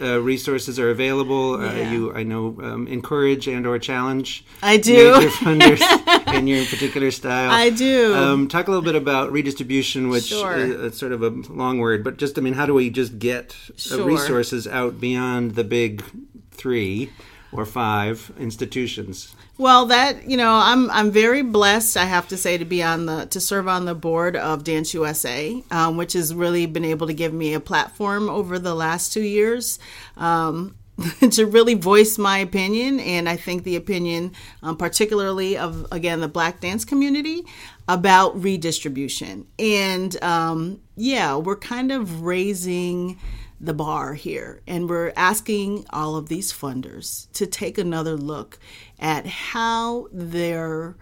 uh, 0.00 0.20
resources 0.20 0.78
are 0.78 0.90
available. 0.90 1.54
Uh, 1.54 1.72
yeah. 1.72 1.88
Uh, 1.88 1.92
you, 1.92 2.14
I 2.14 2.22
know, 2.22 2.56
um, 2.62 2.86
encourage 2.86 3.46
and 3.48 3.66
or 3.66 3.78
challenge. 3.78 4.44
I 4.62 4.76
do. 4.76 5.12
Major 5.12 5.28
funders 5.30 6.34
in 6.34 6.46
your 6.46 6.64
particular 6.66 7.10
style. 7.10 7.50
I 7.50 7.70
do. 7.70 8.14
Um, 8.14 8.48
talk 8.48 8.68
a 8.68 8.70
little 8.70 8.84
bit 8.84 8.94
about 8.94 9.32
redistribution, 9.32 10.08
which 10.08 10.24
sure. 10.24 10.56
is 10.56 10.98
sort 10.98 11.12
of 11.12 11.22
a 11.22 11.30
long 11.52 11.78
word, 11.78 12.04
but 12.04 12.16
just 12.16 12.38
I 12.38 12.40
mean, 12.40 12.54
how 12.54 12.66
do 12.66 12.74
we 12.74 12.90
just 12.90 13.18
get 13.18 13.56
uh, 13.70 13.76
sure. 13.76 14.04
resources 14.04 14.66
out 14.66 15.00
beyond 15.00 15.54
the 15.54 15.64
big 15.64 16.02
three? 16.50 17.10
Or 17.54 17.64
five 17.64 18.32
institutions? 18.38 19.34
Well, 19.56 19.86
that 19.86 20.28
you 20.28 20.36
know, 20.36 20.52
I'm 20.52 20.90
I'm 20.90 21.10
very 21.10 21.42
blessed. 21.42 21.96
I 21.96 22.04
have 22.04 22.28
to 22.28 22.36
say 22.36 22.58
to 22.58 22.64
be 22.64 22.82
on 22.82 23.06
the 23.06 23.26
to 23.26 23.40
serve 23.40 23.68
on 23.68 23.84
the 23.84 23.94
board 23.94 24.36
of 24.36 24.64
Dance 24.64 24.92
USA, 24.94 25.62
um, 25.70 25.96
which 25.96 26.12
has 26.14 26.34
really 26.34 26.66
been 26.66 26.84
able 26.84 27.06
to 27.06 27.14
give 27.14 27.32
me 27.32 27.54
a 27.54 27.60
platform 27.60 28.28
over 28.28 28.58
the 28.58 28.74
last 28.74 29.12
two 29.12 29.22
years. 29.22 29.78
Um, 30.16 30.74
to 31.30 31.44
really 31.46 31.74
voice 31.74 32.18
my 32.18 32.38
opinion, 32.38 33.00
and 33.00 33.28
I 33.28 33.36
think 33.36 33.64
the 33.64 33.74
opinion, 33.74 34.32
um, 34.62 34.76
particularly 34.76 35.56
of 35.56 35.86
again 35.90 36.20
the 36.20 36.28
Black 36.28 36.60
dance 36.60 36.84
community, 36.84 37.44
about 37.88 38.40
redistribution. 38.40 39.46
And 39.58 40.20
um, 40.22 40.80
yeah, 40.96 41.36
we're 41.36 41.56
kind 41.56 41.90
of 41.90 42.22
raising 42.22 43.18
the 43.60 43.74
bar 43.74 44.14
here. 44.14 44.60
And 44.66 44.88
we're 44.88 45.12
asking 45.16 45.86
all 45.90 46.16
of 46.16 46.28
these 46.28 46.52
funders 46.52 47.30
to 47.32 47.46
take 47.46 47.78
another 47.78 48.16
look 48.16 48.58
at 48.98 49.26
how 49.26 50.08
their 50.12 50.96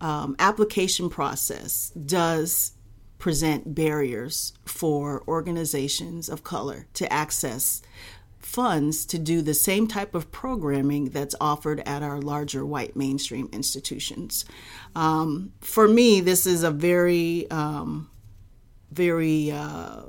um, 0.00 0.36
application 0.38 1.10
process 1.10 1.90
does 1.90 2.72
present 3.18 3.74
barriers 3.74 4.52
for 4.64 5.22
organizations 5.26 6.28
of 6.28 6.44
color 6.44 6.86
to 6.94 7.12
access 7.12 7.82
funds 8.38 9.04
to 9.04 9.18
do 9.18 9.42
the 9.42 9.54
same 9.54 9.86
type 9.86 10.14
of 10.14 10.30
programming 10.30 11.10
that's 11.10 11.34
offered 11.40 11.80
at 11.80 12.02
our 12.02 12.20
larger 12.20 12.64
white 12.64 12.96
mainstream 12.96 13.48
institutions. 13.52 14.44
Um, 14.94 15.52
for 15.60 15.86
me, 15.86 16.20
this 16.20 16.46
is 16.46 16.62
a 16.62 16.70
very, 16.70 17.50
um, 17.50 18.08
very 18.90 19.50
uh, 19.50 20.02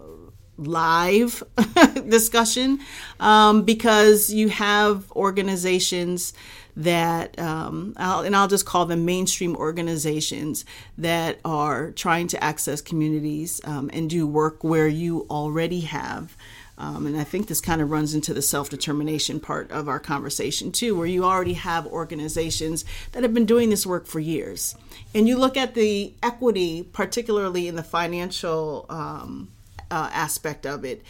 live 0.67 1.43
discussion 2.09 2.79
um, 3.19 3.63
because 3.63 4.31
you 4.31 4.49
have 4.49 5.11
organizations 5.13 6.33
that 6.75 7.37
um, 7.37 7.93
I'll, 7.97 8.21
and 8.21 8.35
I'll 8.35 8.47
just 8.47 8.65
call 8.65 8.85
them 8.85 9.03
mainstream 9.05 9.55
organizations 9.55 10.63
that 10.97 11.39
are 11.43 11.91
trying 11.91 12.27
to 12.29 12.43
access 12.43 12.81
communities 12.81 13.59
um, 13.65 13.89
and 13.91 14.09
do 14.09 14.25
work 14.25 14.63
where 14.63 14.87
you 14.87 15.27
already 15.29 15.81
have. 15.81 16.37
Um, 16.77 17.05
and 17.05 17.17
I 17.17 17.25
think 17.25 17.47
this 17.47 17.59
kind 17.59 17.81
of 17.81 17.91
runs 17.91 18.15
into 18.15 18.33
the 18.33 18.41
self 18.41 18.69
determination 18.69 19.41
part 19.41 19.69
of 19.71 19.89
our 19.89 19.99
conversation 19.99 20.71
too, 20.71 20.95
where 20.95 21.05
you 21.05 21.25
already 21.25 21.53
have 21.53 21.85
organizations 21.85 22.85
that 23.11 23.23
have 23.23 23.33
been 23.33 23.45
doing 23.45 23.69
this 23.69 23.85
work 23.85 24.07
for 24.07 24.21
years. 24.21 24.75
And 25.13 25.27
you 25.27 25.37
look 25.37 25.57
at 25.57 25.73
the 25.73 26.13
equity, 26.23 26.83
particularly 26.83 27.67
in 27.67 27.75
the 27.75 27.83
financial 27.83 28.85
um, 28.89 29.49
uh, 29.91 30.09
aspect 30.11 30.65
of 30.65 30.85
it. 30.85 31.03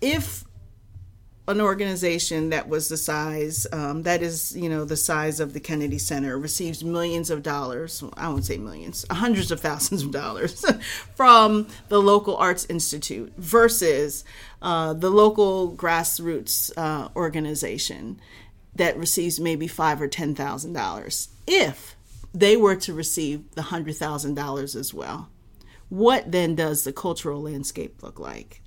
If 0.00 0.44
an 1.48 1.60
organization 1.60 2.50
that 2.50 2.68
was 2.68 2.88
the 2.88 2.96
size 2.96 3.66
um, 3.72 4.02
that 4.02 4.22
is 4.22 4.56
you 4.56 4.68
know 4.68 4.84
the 4.84 4.96
size 4.96 5.40
of 5.40 5.54
the 5.54 5.60
kennedy 5.60 5.98
center 5.98 6.38
receives 6.38 6.84
millions 6.84 7.30
of 7.30 7.42
dollars 7.42 8.04
i 8.16 8.28
won't 8.28 8.44
say 8.44 8.56
millions 8.56 9.04
hundreds 9.10 9.50
of 9.50 9.60
thousands 9.60 10.02
of 10.02 10.12
dollars 10.12 10.64
from 11.16 11.66
the 11.88 12.00
local 12.00 12.36
arts 12.36 12.64
institute 12.66 13.32
versus 13.36 14.24
uh, 14.62 14.92
the 14.92 15.10
local 15.10 15.72
grassroots 15.72 16.70
uh, 16.76 17.08
organization 17.16 18.20
that 18.74 18.96
receives 18.96 19.40
maybe 19.40 19.66
five 19.66 20.00
or 20.00 20.06
ten 20.06 20.36
thousand 20.36 20.72
dollars 20.72 21.28
if 21.48 21.96
they 22.32 22.56
were 22.56 22.76
to 22.76 22.94
receive 22.94 23.50
the 23.56 23.62
hundred 23.62 23.96
thousand 23.96 24.34
dollars 24.34 24.76
as 24.76 24.94
well 24.94 25.28
what 25.92 26.32
then 26.32 26.54
does 26.54 26.84
the 26.84 26.92
cultural 26.92 27.42
landscape 27.42 28.02
look 28.02 28.18
like 28.18 28.62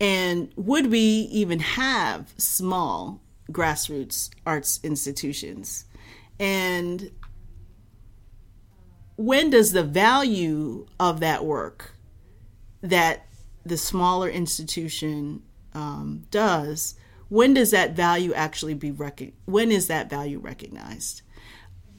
and 0.00 0.50
would 0.56 0.90
we 0.90 0.98
even 0.98 1.60
have 1.60 2.32
small 2.38 3.20
grassroots 3.50 4.30
arts 4.46 4.80
institutions? 4.82 5.84
And 6.40 7.12
when 9.16 9.50
does 9.50 9.72
the 9.72 9.84
value 9.84 10.86
of 10.98 11.20
that 11.20 11.44
work 11.44 11.92
that 12.80 13.26
the 13.64 13.76
smaller 13.76 14.28
institution 14.30 15.42
um, 15.74 16.24
does, 16.30 16.96
when 17.28 17.52
does 17.54 17.70
that 17.70 17.92
value 17.92 18.32
actually 18.32 18.74
be 18.74 18.90
rec- 18.90 19.34
when 19.44 19.70
is 19.70 19.88
that 19.88 20.10
value 20.10 20.38
recognized? 20.38 21.20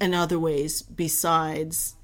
In 0.02 0.16
other 0.16 0.40
ways, 0.40 0.82
besides 0.82 1.96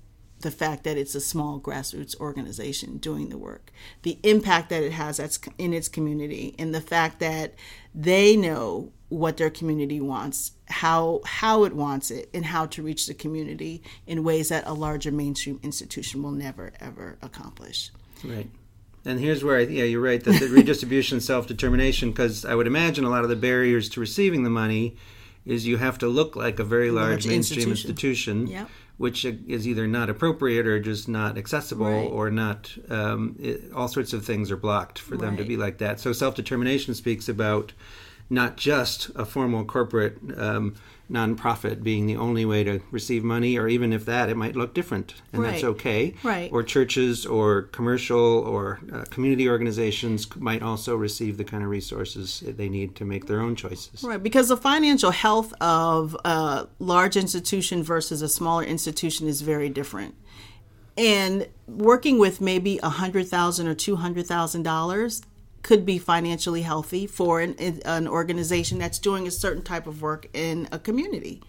the 0.42 0.52
fact 0.52 0.84
that 0.86 0.98
it's 0.98 1.16
a 1.16 1.22
small 1.22 1.60
grassroots 1.60 2.20
organization 2.20 2.98
doing 2.98 3.30
the 3.30 3.38
work, 3.38 3.72
the 4.04 4.18
impact 4.24 4.70
that 4.70 4.84
it 4.84 4.94
has 4.94 5.18
that's 5.18 5.40
in 5.58 5.74
its 5.74 5.88
community, 5.88 6.56
and 6.58 6.74
the 6.74 6.82
fact 6.82 7.20
that 7.20 7.54
they 7.94 8.38
know 8.38 8.92
what 9.10 9.38
their 9.38 9.50
community 9.50 10.00
wants, 10.00 10.54
how 10.68 11.22
how 11.26 11.64
it 11.64 11.74
wants 11.74 12.12
it, 12.12 12.30
and 12.34 12.46
how 12.46 12.66
to 12.68 12.82
reach 12.82 13.08
the 13.08 13.14
community 13.14 13.82
in 14.08 14.24
ways 14.24 14.50
that 14.50 14.66
a 14.68 14.74
larger 14.74 15.12
mainstream 15.12 15.60
institution 15.64 16.24
will 16.24 16.32
never 16.32 16.72
ever 16.80 17.18
accomplish. 17.22 17.92
Right. 18.24 18.50
And 19.06 19.20
here's 19.20 19.44
where 19.44 19.58
I, 19.58 19.62
yeah, 19.62 19.86
you're 19.86 20.02
right 20.02 20.24
that 20.24 20.40
the 20.40 20.48
redistribution, 20.52 21.20
self 21.20 21.48
determination, 21.48 22.12
because 22.12 22.46
I 22.46 22.56
would 22.56 22.68
imagine 22.68 23.04
a 23.04 23.10
lot 23.10 23.24
of 23.24 23.30
the 23.30 23.36
barriers 23.36 23.90
to 23.90 24.00
receiving 24.00 24.44
the 24.44 24.50
money 24.50 24.96
is 25.46 25.66
you 25.66 25.78
have 25.78 25.98
to 25.98 26.08
look 26.08 26.36
like 26.36 26.60
a 26.60 26.64
very 26.64 26.92
large, 26.92 27.10
large 27.10 27.28
mainstream 27.28 27.70
institution. 27.70 28.42
institution 28.42 28.48
yep 28.48 28.70
which 29.00 29.24
is 29.24 29.66
either 29.66 29.88
not 29.88 30.10
appropriate 30.10 30.68
or 30.68 30.78
just 30.78 31.08
not 31.08 31.38
accessible 31.38 31.86
right. 31.86 32.12
or 32.12 32.30
not 32.30 32.70
um, 32.90 33.34
it, 33.40 33.72
all 33.74 33.88
sorts 33.88 34.12
of 34.12 34.26
things 34.26 34.52
are 34.52 34.58
blocked 34.58 35.00
for 35.00 35.16
them 35.16 35.38
to 35.38 35.44
be 35.46 35.56
like 35.56 35.78
that 35.78 36.02
so 36.02 36.12
self-determination 36.12 36.94
speaks 36.94 37.30
about 37.30 37.72
not 38.30 38.58
just 38.58 39.10
a 39.16 39.26
formal 39.26 39.66
corporate 39.66 40.18
um, 40.38 40.76
nonprofit 41.12 41.82
being 41.82 42.06
the 42.06 42.16
only 42.16 42.46
way 42.46 42.64
to 42.64 42.80
receive 42.92 43.24
money, 43.24 43.58
or 43.58 43.68
even 43.68 43.92
if 43.92 44.06
that, 44.06 44.30
it 44.30 44.38
might 44.38 44.56
look 44.56 44.74
different, 44.74 45.16
and 45.34 45.42
right. 45.42 45.52
that's 45.52 45.64
okay. 45.64 46.14
Right. 46.22 46.52
Or 46.52 46.62
churches, 46.62 47.26
or 47.26 47.64
commercial, 47.64 48.20
or 48.20 48.80
uh, 48.94 49.06
community 49.10 49.50
organizations 49.50 50.36
might 50.36 50.62
also 50.62 50.96
receive 50.96 51.38
the 51.38 51.44
kind 51.44 51.64
of 51.64 51.70
resources 51.70 52.44
they 52.46 52.70
need 52.70 52.96
to 52.98 53.06
make 53.06 53.26
their 53.26 53.42
own 53.42 53.56
choices. 53.56 54.04
Right, 54.04 54.22
because 54.22 54.50
the 54.50 54.58
financial 54.58 55.12
health 55.12 55.54
of 55.60 56.16
a 56.24 56.68
large 56.78 57.18
institution 57.18 57.82
versus 57.82 58.22
a 58.22 58.30
smaller 58.30 58.64
institution 58.64 59.28
is 59.28 59.42
very 59.42 59.70
different. 59.70 60.16
And 60.96 61.48
working 61.66 62.20
with 62.20 62.42
maybe 62.42 62.78
a 62.84 62.90
hundred 62.90 63.28
thousand 63.28 63.68
or 63.68 63.74
two 63.74 63.96
hundred 63.96 64.28
thousand 64.28 64.64
dollars 64.64 65.22
could 65.62 65.86
be 65.86 65.98
financially 65.98 66.62
healthy 66.62 67.08
for 67.08 67.42
an, 67.42 67.56
an 67.86 68.08
organization 68.08 68.80
that's 68.80 69.00
doing 69.00 69.28
a 69.28 69.32
certain 69.32 69.64
type 69.64 69.88
of 69.88 70.02
work 70.02 70.28
in 70.34 70.68
a 70.72 70.80
community. 70.80 71.42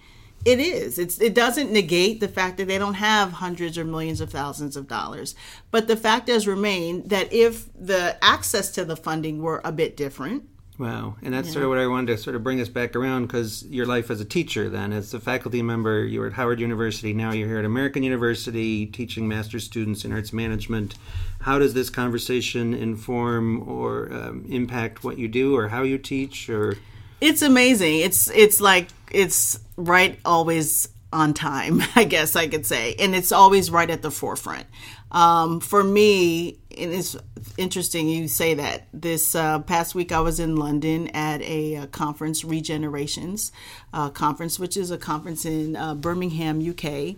It 0.44 0.58
is. 0.58 0.98
It's, 0.98 1.20
it 1.20 1.34
doesn't 1.34 1.70
negate 1.70 2.20
the 2.20 2.28
fact 2.28 2.56
that 2.56 2.66
they 2.66 2.78
don't 2.78 2.94
have 2.94 3.32
hundreds 3.32 3.76
or 3.76 3.84
millions 3.84 4.22
of 4.22 4.30
thousands 4.30 4.74
of 4.74 4.88
dollars. 4.88 5.34
But 5.70 5.86
the 5.86 5.96
fact 5.96 6.26
does 6.26 6.46
remain 6.46 7.06
that 7.08 7.30
if 7.32 7.68
the 7.74 8.16
access 8.22 8.70
to 8.72 8.84
the 8.84 8.96
funding 8.96 9.42
were 9.42 9.60
a 9.64 9.72
bit 9.72 9.98
different, 9.98 10.48
Wow. 10.80 11.16
And 11.20 11.34
that's 11.34 11.48
yeah. 11.48 11.52
sort 11.52 11.64
of 11.64 11.68
what 11.68 11.78
I 11.78 11.86
wanted 11.86 12.06
to 12.06 12.16
sort 12.16 12.34
of 12.34 12.42
bring 12.42 12.58
us 12.58 12.70
back 12.70 12.96
around 12.96 13.26
because 13.26 13.66
your 13.66 13.84
life 13.84 14.10
as 14.10 14.18
a 14.18 14.24
teacher, 14.24 14.70
then, 14.70 14.94
as 14.94 15.12
a 15.12 15.20
faculty 15.20 15.60
member, 15.60 16.02
you 16.04 16.20
were 16.20 16.28
at 16.28 16.32
Howard 16.32 16.58
University. 16.58 17.12
Now 17.12 17.32
you're 17.32 17.48
here 17.48 17.58
at 17.58 17.66
American 17.66 18.02
University 18.02 18.86
teaching 18.86 19.28
master's 19.28 19.62
students 19.62 20.06
in 20.06 20.12
arts 20.12 20.32
management. 20.32 20.94
How 21.40 21.58
does 21.58 21.74
this 21.74 21.90
conversation 21.90 22.72
inform 22.72 23.68
or 23.68 24.10
um, 24.10 24.46
impact 24.48 25.04
what 25.04 25.18
you 25.18 25.28
do 25.28 25.54
or 25.54 25.68
how 25.68 25.82
you 25.82 25.98
teach? 25.98 26.48
Or 26.48 26.78
It's 27.20 27.42
amazing. 27.42 27.98
It's, 27.98 28.30
it's 28.30 28.58
like, 28.58 28.88
it's 29.10 29.60
right 29.76 30.18
always 30.24 30.88
on 31.12 31.34
time, 31.34 31.82
I 31.94 32.04
guess 32.04 32.36
I 32.36 32.48
could 32.48 32.64
say. 32.64 32.94
And 32.98 33.14
it's 33.14 33.32
always 33.32 33.70
right 33.70 33.90
at 33.90 34.00
the 34.00 34.10
forefront. 34.10 34.64
Um, 35.12 35.60
for 35.60 35.82
me, 35.82 36.58
and 36.76 36.92
it's 36.92 37.16
interesting 37.56 38.08
you 38.08 38.28
say 38.28 38.54
that. 38.54 38.86
This 38.92 39.34
uh, 39.34 39.60
past 39.60 39.94
week, 39.94 40.12
I 40.12 40.20
was 40.20 40.40
in 40.40 40.56
London 40.56 41.08
at 41.08 41.42
a, 41.42 41.74
a 41.74 41.82
uh, 41.82 41.86
conference, 41.86 42.42
Regenerations 42.42 43.50
uh, 43.92 44.10
conference, 44.10 44.58
which 44.58 44.76
is 44.76 44.90
a 44.90 44.98
conference 44.98 45.44
in 45.44 45.76
uh, 45.76 45.94
Birmingham, 45.94 46.60
UK, 46.66 47.16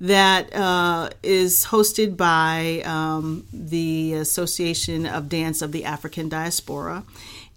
that 0.00 0.54
uh, 0.54 1.10
is 1.22 1.66
hosted 1.66 2.16
by 2.16 2.82
um, 2.84 3.46
the 3.52 4.14
Association 4.14 5.06
of 5.06 5.28
Dance 5.28 5.62
of 5.62 5.72
the 5.72 5.84
African 5.84 6.28
Diaspora. 6.28 7.04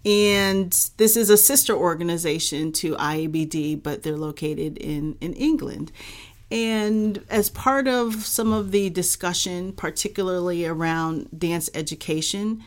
And 0.04 0.70
this 0.98 1.16
is 1.16 1.30
a 1.30 1.36
sister 1.36 1.74
organization 1.74 2.70
to 2.72 2.94
IABD, 2.94 3.82
but 3.82 4.04
they're 4.04 4.16
located 4.16 4.78
in, 4.78 5.16
in 5.20 5.32
England. 5.34 5.90
And 6.50 7.24
as 7.28 7.50
part 7.50 7.88
of 7.88 8.24
some 8.24 8.52
of 8.52 8.70
the 8.70 8.88
discussion, 8.90 9.72
particularly 9.72 10.64
around 10.64 11.28
dance 11.36 11.68
education, 11.74 12.62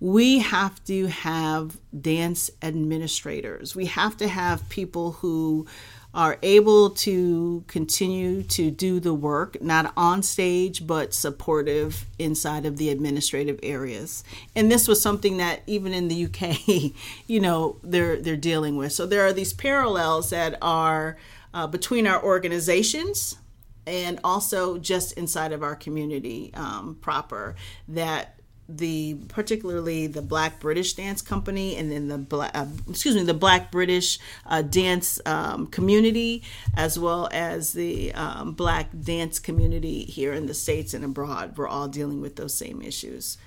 we 0.00 0.40
have 0.40 0.84
to 0.84 1.06
have 1.06 1.78
dance 1.98 2.50
administrators. 2.60 3.74
We 3.74 3.86
have 3.86 4.16
to 4.18 4.28
have 4.28 4.68
people 4.68 5.12
who 5.12 5.66
are 6.12 6.38
able 6.42 6.90
to 6.90 7.62
continue 7.66 8.42
to 8.42 8.70
do 8.70 8.98
the 9.00 9.12
work, 9.12 9.60
not 9.60 9.92
on 9.98 10.22
stage, 10.22 10.86
but 10.86 11.12
supportive 11.12 12.06
inside 12.18 12.64
of 12.64 12.78
the 12.78 12.88
administrative 12.88 13.60
areas. 13.62 14.24
And 14.54 14.70
this 14.72 14.88
was 14.88 15.00
something 15.00 15.36
that 15.36 15.60
even 15.66 15.92
in 15.92 16.08
the 16.08 16.24
UK, 16.24 16.92
you 17.26 17.40
know, 17.40 17.76
they're 17.82 18.20
they're 18.20 18.36
dealing 18.36 18.76
with. 18.76 18.92
So 18.92 19.06
there 19.06 19.26
are 19.26 19.32
these 19.32 19.52
parallels 19.52 20.30
that 20.30 20.56
are 20.62 21.18
uh, 21.56 21.66
between 21.66 22.06
our 22.06 22.22
organizations 22.22 23.38
and 23.86 24.20
also 24.22 24.76
just 24.76 25.12
inside 25.12 25.52
of 25.52 25.62
our 25.62 25.74
community 25.74 26.50
um, 26.52 26.98
proper 27.00 27.56
that 27.88 28.38
the 28.68 29.14
particularly 29.28 30.06
the 30.06 30.20
Black 30.20 30.60
British 30.60 30.92
Dance 30.94 31.22
Company 31.22 31.76
and 31.76 31.90
then 31.90 32.08
the 32.08 32.18
black 32.18 32.50
uh, 32.54 32.66
excuse 32.90 33.14
me 33.14 33.22
the 33.22 33.32
Black 33.32 33.70
British 33.70 34.18
uh, 34.44 34.60
dance 34.60 35.18
um, 35.24 35.66
community 35.68 36.42
as 36.76 36.98
well 36.98 37.28
as 37.32 37.72
the 37.72 38.12
um, 38.12 38.52
Black 38.52 38.90
dance 39.00 39.38
community 39.38 40.04
here 40.04 40.34
in 40.34 40.46
the 40.46 40.54
states 40.54 40.92
and 40.92 41.04
abroad. 41.04 41.56
We're 41.56 41.68
all 41.68 41.88
dealing 41.88 42.20
with 42.20 42.36
those 42.36 42.54
same 42.54 42.82
issues. 42.82 43.38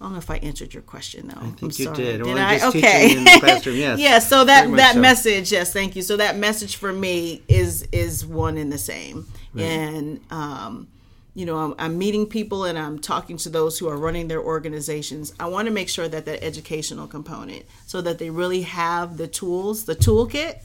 I 0.00 0.04
don't 0.04 0.12
know 0.12 0.18
if 0.18 0.30
I 0.30 0.36
answered 0.36 0.74
your 0.74 0.84
question 0.84 1.28
though. 1.28 1.40
I 1.40 1.50
think 1.50 1.62
I'm 1.62 1.68
you 1.68 1.84
sorry. 1.84 1.96
did. 1.96 2.22
Did 2.22 2.38
I? 2.38 2.68
okay. 2.68 3.16
In 3.16 3.24
the 3.24 3.36
classroom, 3.40 3.76
yes. 3.78 3.98
yeah. 3.98 4.18
So 4.20 4.44
that 4.44 4.70
that 4.76 4.94
so. 4.94 5.00
message, 5.00 5.50
yes, 5.50 5.72
thank 5.72 5.96
you. 5.96 6.02
So 6.02 6.16
that 6.16 6.36
message 6.36 6.76
for 6.76 6.92
me 6.92 7.42
is 7.48 7.88
is 7.90 8.24
one 8.24 8.56
and 8.58 8.70
the 8.70 8.78
same, 8.78 9.26
right. 9.54 9.64
and 9.64 10.20
um, 10.30 10.86
you 11.34 11.46
know, 11.46 11.56
I'm, 11.58 11.74
I'm, 11.78 11.98
meeting 11.98 12.26
people 12.26 12.64
and 12.64 12.78
I'm 12.78 12.98
talking 12.98 13.36
to 13.38 13.48
those 13.48 13.78
who 13.78 13.88
are 13.88 13.96
running 13.96 14.28
their 14.28 14.40
organizations. 14.40 15.32
I 15.38 15.46
want 15.46 15.66
to 15.66 15.72
make 15.72 15.88
sure 15.88 16.08
that 16.08 16.24
that 16.26 16.44
educational 16.44 17.08
component, 17.08 17.64
so 17.86 18.00
that 18.00 18.18
they 18.18 18.30
really 18.30 18.62
have 18.62 19.16
the 19.16 19.26
tools, 19.26 19.84
the 19.84 19.96
toolkit, 19.96 20.60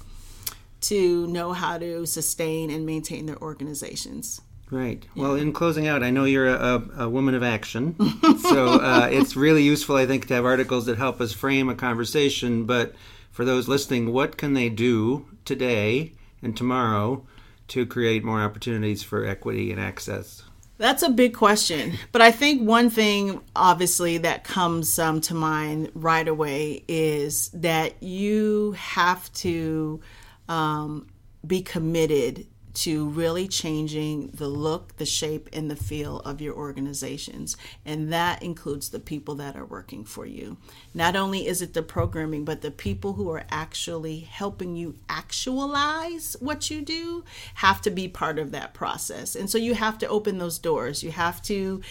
to 0.81 1.27
know 1.27 1.53
how 1.53 1.79
to 1.79 2.05
sustain 2.05 2.69
and 2.69 2.85
maintain 2.85 3.25
their 3.25 3.41
organizations. 3.41 4.41
Right. 4.71 5.05
Well, 5.15 5.35
in 5.35 5.53
closing 5.53 5.87
out, 5.87 6.01
I 6.01 6.09
know 6.09 6.25
you're 6.25 6.47
a, 6.47 6.81
a 6.97 7.09
woman 7.09 7.35
of 7.35 7.43
action, 7.43 7.95
so 8.39 8.81
uh, 8.81 9.07
it's 9.11 9.35
really 9.35 9.61
useful, 9.61 9.95
I 9.95 10.07
think, 10.07 10.27
to 10.27 10.33
have 10.33 10.45
articles 10.45 10.87
that 10.87 10.97
help 10.97 11.21
us 11.21 11.31
frame 11.31 11.69
a 11.69 11.75
conversation. 11.75 12.65
But 12.65 12.95
for 13.29 13.45
those 13.45 13.67
listening, 13.67 14.11
what 14.11 14.37
can 14.37 14.53
they 14.53 14.69
do 14.69 15.27
today 15.45 16.13
and 16.41 16.57
tomorrow 16.57 17.25
to 17.67 17.85
create 17.85 18.23
more 18.23 18.41
opportunities 18.41 19.03
for 19.03 19.25
equity 19.25 19.71
and 19.71 19.79
access? 19.79 20.43
That's 20.77 21.03
a 21.03 21.09
big 21.09 21.33
question. 21.33 21.93
But 22.11 22.21
I 22.21 22.31
think 22.31 22.67
one 22.67 22.89
thing, 22.89 23.41
obviously, 23.55 24.17
that 24.19 24.43
comes 24.43 24.97
um, 24.97 25.21
to 25.21 25.35
mind 25.35 25.91
right 25.93 26.27
away 26.27 26.83
is 26.87 27.49
that 27.49 28.01
you 28.01 28.71
have 28.73 29.31
to 29.33 30.01
um, 30.49 31.07
be 31.45 31.61
committed 31.61 32.47
to 32.73 33.09
really 33.09 33.47
changing 33.47 34.29
the 34.33 34.47
look, 34.47 34.97
the 34.97 35.05
shape, 35.05 35.47
and 35.53 35.69
the 35.69 35.75
feel 35.75 36.19
of 36.21 36.41
your 36.41 36.55
organizations. 36.55 37.55
And 37.85 38.11
that 38.11 38.41
includes 38.41 38.89
the 38.89 38.99
people 38.99 39.35
that 39.35 39.55
are 39.55 39.65
working 39.65 40.03
for 40.03 40.25
you. 40.25 40.57
Not 40.93 41.15
only 41.15 41.47
is 41.47 41.61
it 41.61 41.73
the 41.73 41.83
programming, 41.83 42.45
but 42.45 42.61
the 42.61 42.71
people 42.71 43.13
who 43.13 43.29
are 43.29 43.45
actually 43.49 44.21
helping 44.21 44.75
you 44.75 44.95
actualize 45.07 46.35
what 46.39 46.69
you 46.69 46.81
do 46.81 47.23
have 47.55 47.81
to 47.81 47.91
be 47.91 48.07
part 48.07 48.39
of 48.39 48.51
that 48.51 48.73
process. 48.73 49.35
And 49.35 49.49
so 49.49 49.57
you 49.57 49.75
have 49.75 49.97
to 49.99 50.07
open 50.07 50.37
those 50.37 50.57
doors. 50.57 51.03
You 51.03 51.11
have 51.11 51.41
to 51.43 51.81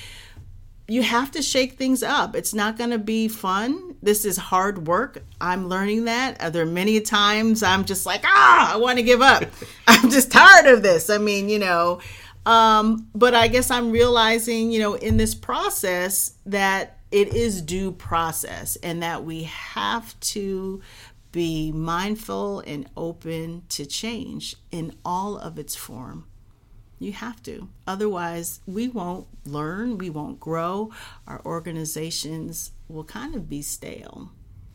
you 0.89 1.03
have 1.03 1.31
to 1.33 1.43
shake 1.43 1.75
things 1.75 2.03
up. 2.03 2.35
It's 2.35 2.53
not 2.53 2.77
going 2.77 2.91
to 2.91 2.99
be 2.99 3.29
fun. 3.29 3.95
This 4.03 4.25
is 4.25 4.37
hard 4.37 4.87
work. 4.87 5.23
I'm 5.41 5.69
learning 5.69 6.05
that. 6.07 6.43
Are 6.43 6.51
there 6.51 6.67
many 6.67 7.01
times 7.01 7.63
I'm 7.63 7.85
just 7.85 8.05
like, 8.05 8.23
ah, 8.25 8.75
I 8.75 8.77
want 8.77 8.99
to 8.99 9.03
give 9.03 9.23
up. 9.23 9.45
I'm 9.87 10.11
just 10.11 10.33
tired 10.33 10.67
of 10.67 10.83
this. 10.83 11.09
I 11.09 11.19
mean, 11.19 11.49
you 11.49 11.59
know, 11.59 12.01
um, 12.45 13.09
but 13.15 13.35
I 13.35 13.49
guess 13.49 13.71
I'm 13.71 13.93
realizing, 13.93 14.73
you 14.73 14.81
know, 14.81 14.95
in 14.95 15.17
this 15.17 15.35
process 15.35 16.35
that 16.47 16.99
it 17.11 17.35
is 17.35 17.63
due 17.63 17.93
process 17.93 18.77
and 18.77 19.03
that 19.03 19.25
we 19.25 19.45
have 19.45 20.19
to 20.21 20.81
be 21.31 21.73
mindful 21.73 22.61
and 22.61 22.89
open 22.97 23.63
to 23.69 23.87
change 23.87 24.57
in 24.71 24.95
all 25.05 25.39
of 25.39 25.59
its 25.59 25.75
form. 25.75 26.27
You 27.03 27.13
have 27.13 27.43
to. 27.45 27.69
Otherwise, 27.87 28.61
we 28.67 28.89
won't 28.89 29.27
learn, 29.45 29.99
we 29.99 30.09
won't 30.09 30.39
grow. 30.39 30.91
Our 31.27 31.43
organizations 31.45 32.73
will 32.89 33.05
kind 33.05 33.35
of 33.35 33.49
be 33.49 33.61
stale. 33.63 34.31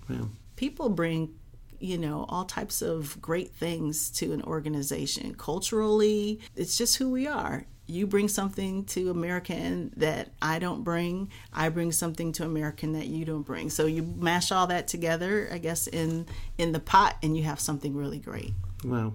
Yeah. 0.09 0.25
People 0.57 0.89
bring, 0.89 1.35
you 1.79 1.97
know, 1.97 2.25
all 2.27 2.43
types 2.43 2.81
of 2.81 3.21
great 3.21 3.51
things 3.51 4.09
to 4.11 4.33
an 4.33 4.41
organization. 4.43 5.35
Culturally, 5.35 6.41
it's 6.55 6.77
just 6.77 6.97
who 6.97 7.09
we 7.09 7.27
are. 7.27 7.65
You 7.89 8.05
bring 8.05 8.27
something 8.27 8.83
to 8.85 9.09
American 9.09 9.93
that 9.95 10.31
I 10.41 10.59
don't 10.59 10.83
bring. 10.83 11.31
I 11.53 11.69
bring 11.69 11.93
something 11.93 12.33
to 12.33 12.43
American 12.43 12.91
that 12.93 13.07
you 13.07 13.23
don't 13.23 13.43
bring. 13.43 13.69
So 13.69 13.85
you 13.85 14.03
mash 14.03 14.51
all 14.51 14.67
that 14.67 14.89
together, 14.89 15.47
I 15.49 15.59
guess, 15.59 15.87
in 15.87 16.25
in 16.57 16.73
the 16.73 16.81
pot, 16.81 17.15
and 17.23 17.37
you 17.37 17.43
have 17.43 17.61
something 17.61 17.95
really 17.95 18.19
great. 18.19 18.51
Wow. 18.83 19.13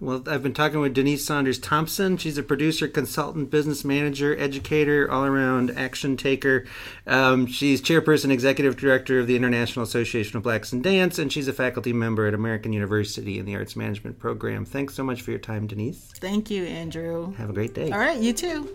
Well, 0.00 0.22
I've 0.26 0.42
been 0.42 0.52
talking 0.52 0.80
with 0.80 0.94
Denise 0.94 1.24
Saunders 1.24 1.58
Thompson. 1.58 2.16
She's 2.18 2.36
a 2.36 2.42
producer, 2.42 2.86
consultant, 2.86 3.50
business 3.50 3.84
manager, 3.84 4.36
educator, 4.38 5.10
all 5.10 5.24
around 5.24 5.70
action 5.70 6.16
taker. 6.16 6.66
Um, 7.06 7.46
she's 7.46 7.80
chairperson, 7.80 8.30
executive 8.30 8.76
director 8.76 9.18
of 9.18 9.26
the 9.26 9.36
International 9.36 9.84
Association 9.84 10.36
of 10.36 10.42
Blacks 10.42 10.72
in 10.72 10.82
Dance, 10.82 11.18
and 11.18 11.32
she's 11.32 11.48
a 11.48 11.52
faculty 11.52 11.92
member 11.92 12.26
at 12.26 12.34
American 12.34 12.72
University 12.72 13.38
in 13.38 13.46
the 13.46 13.56
Arts 13.56 13.74
Management 13.74 14.18
Program. 14.18 14.64
Thanks 14.64 14.94
so 14.94 15.02
much 15.02 15.22
for 15.22 15.30
your 15.30 15.40
time, 15.40 15.66
Denise. 15.66 16.12
Thank 16.18 16.50
you, 16.50 16.64
Andrew. 16.64 17.32
Have 17.34 17.50
a 17.50 17.54
great 17.54 17.74
day. 17.74 17.90
All 17.90 17.98
right, 17.98 18.18
you 18.18 18.32
too. 18.32 18.68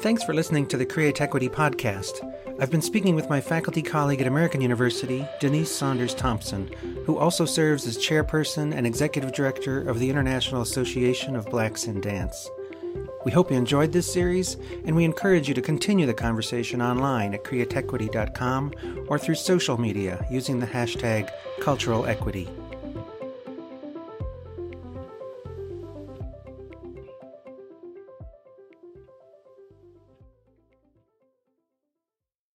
Thanks 0.00 0.22
for 0.22 0.32
listening 0.32 0.68
to 0.68 0.76
the 0.76 0.86
Createquity 0.86 1.50
podcast. 1.50 2.22
I've 2.60 2.70
been 2.70 2.80
speaking 2.80 3.16
with 3.16 3.28
my 3.28 3.40
faculty 3.40 3.82
colleague 3.82 4.20
at 4.20 4.28
American 4.28 4.60
University, 4.60 5.26
Denise 5.40 5.72
Saunders 5.72 6.14
Thompson, 6.14 6.70
who 7.04 7.18
also 7.18 7.44
serves 7.44 7.84
as 7.84 7.98
chairperson 7.98 8.72
and 8.72 8.86
executive 8.86 9.32
director 9.32 9.80
of 9.88 9.98
the 9.98 10.08
International 10.08 10.62
Association 10.62 11.34
of 11.34 11.46
Blacks 11.46 11.86
in 11.86 12.00
Dance. 12.00 12.48
We 13.24 13.32
hope 13.32 13.50
you 13.50 13.56
enjoyed 13.56 13.90
this 13.90 14.10
series, 14.10 14.56
and 14.84 14.94
we 14.94 15.04
encourage 15.04 15.48
you 15.48 15.54
to 15.54 15.60
continue 15.60 16.06
the 16.06 16.14
conversation 16.14 16.80
online 16.80 17.34
at 17.34 17.42
createquity.com 17.42 19.06
or 19.08 19.18
through 19.18 19.34
social 19.34 19.78
media 19.80 20.24
using 20.30 20.60
the 20.60 20.66
hashtag 20.66 21.28
cultural 21.60 22.06
equity. 22.06 22.48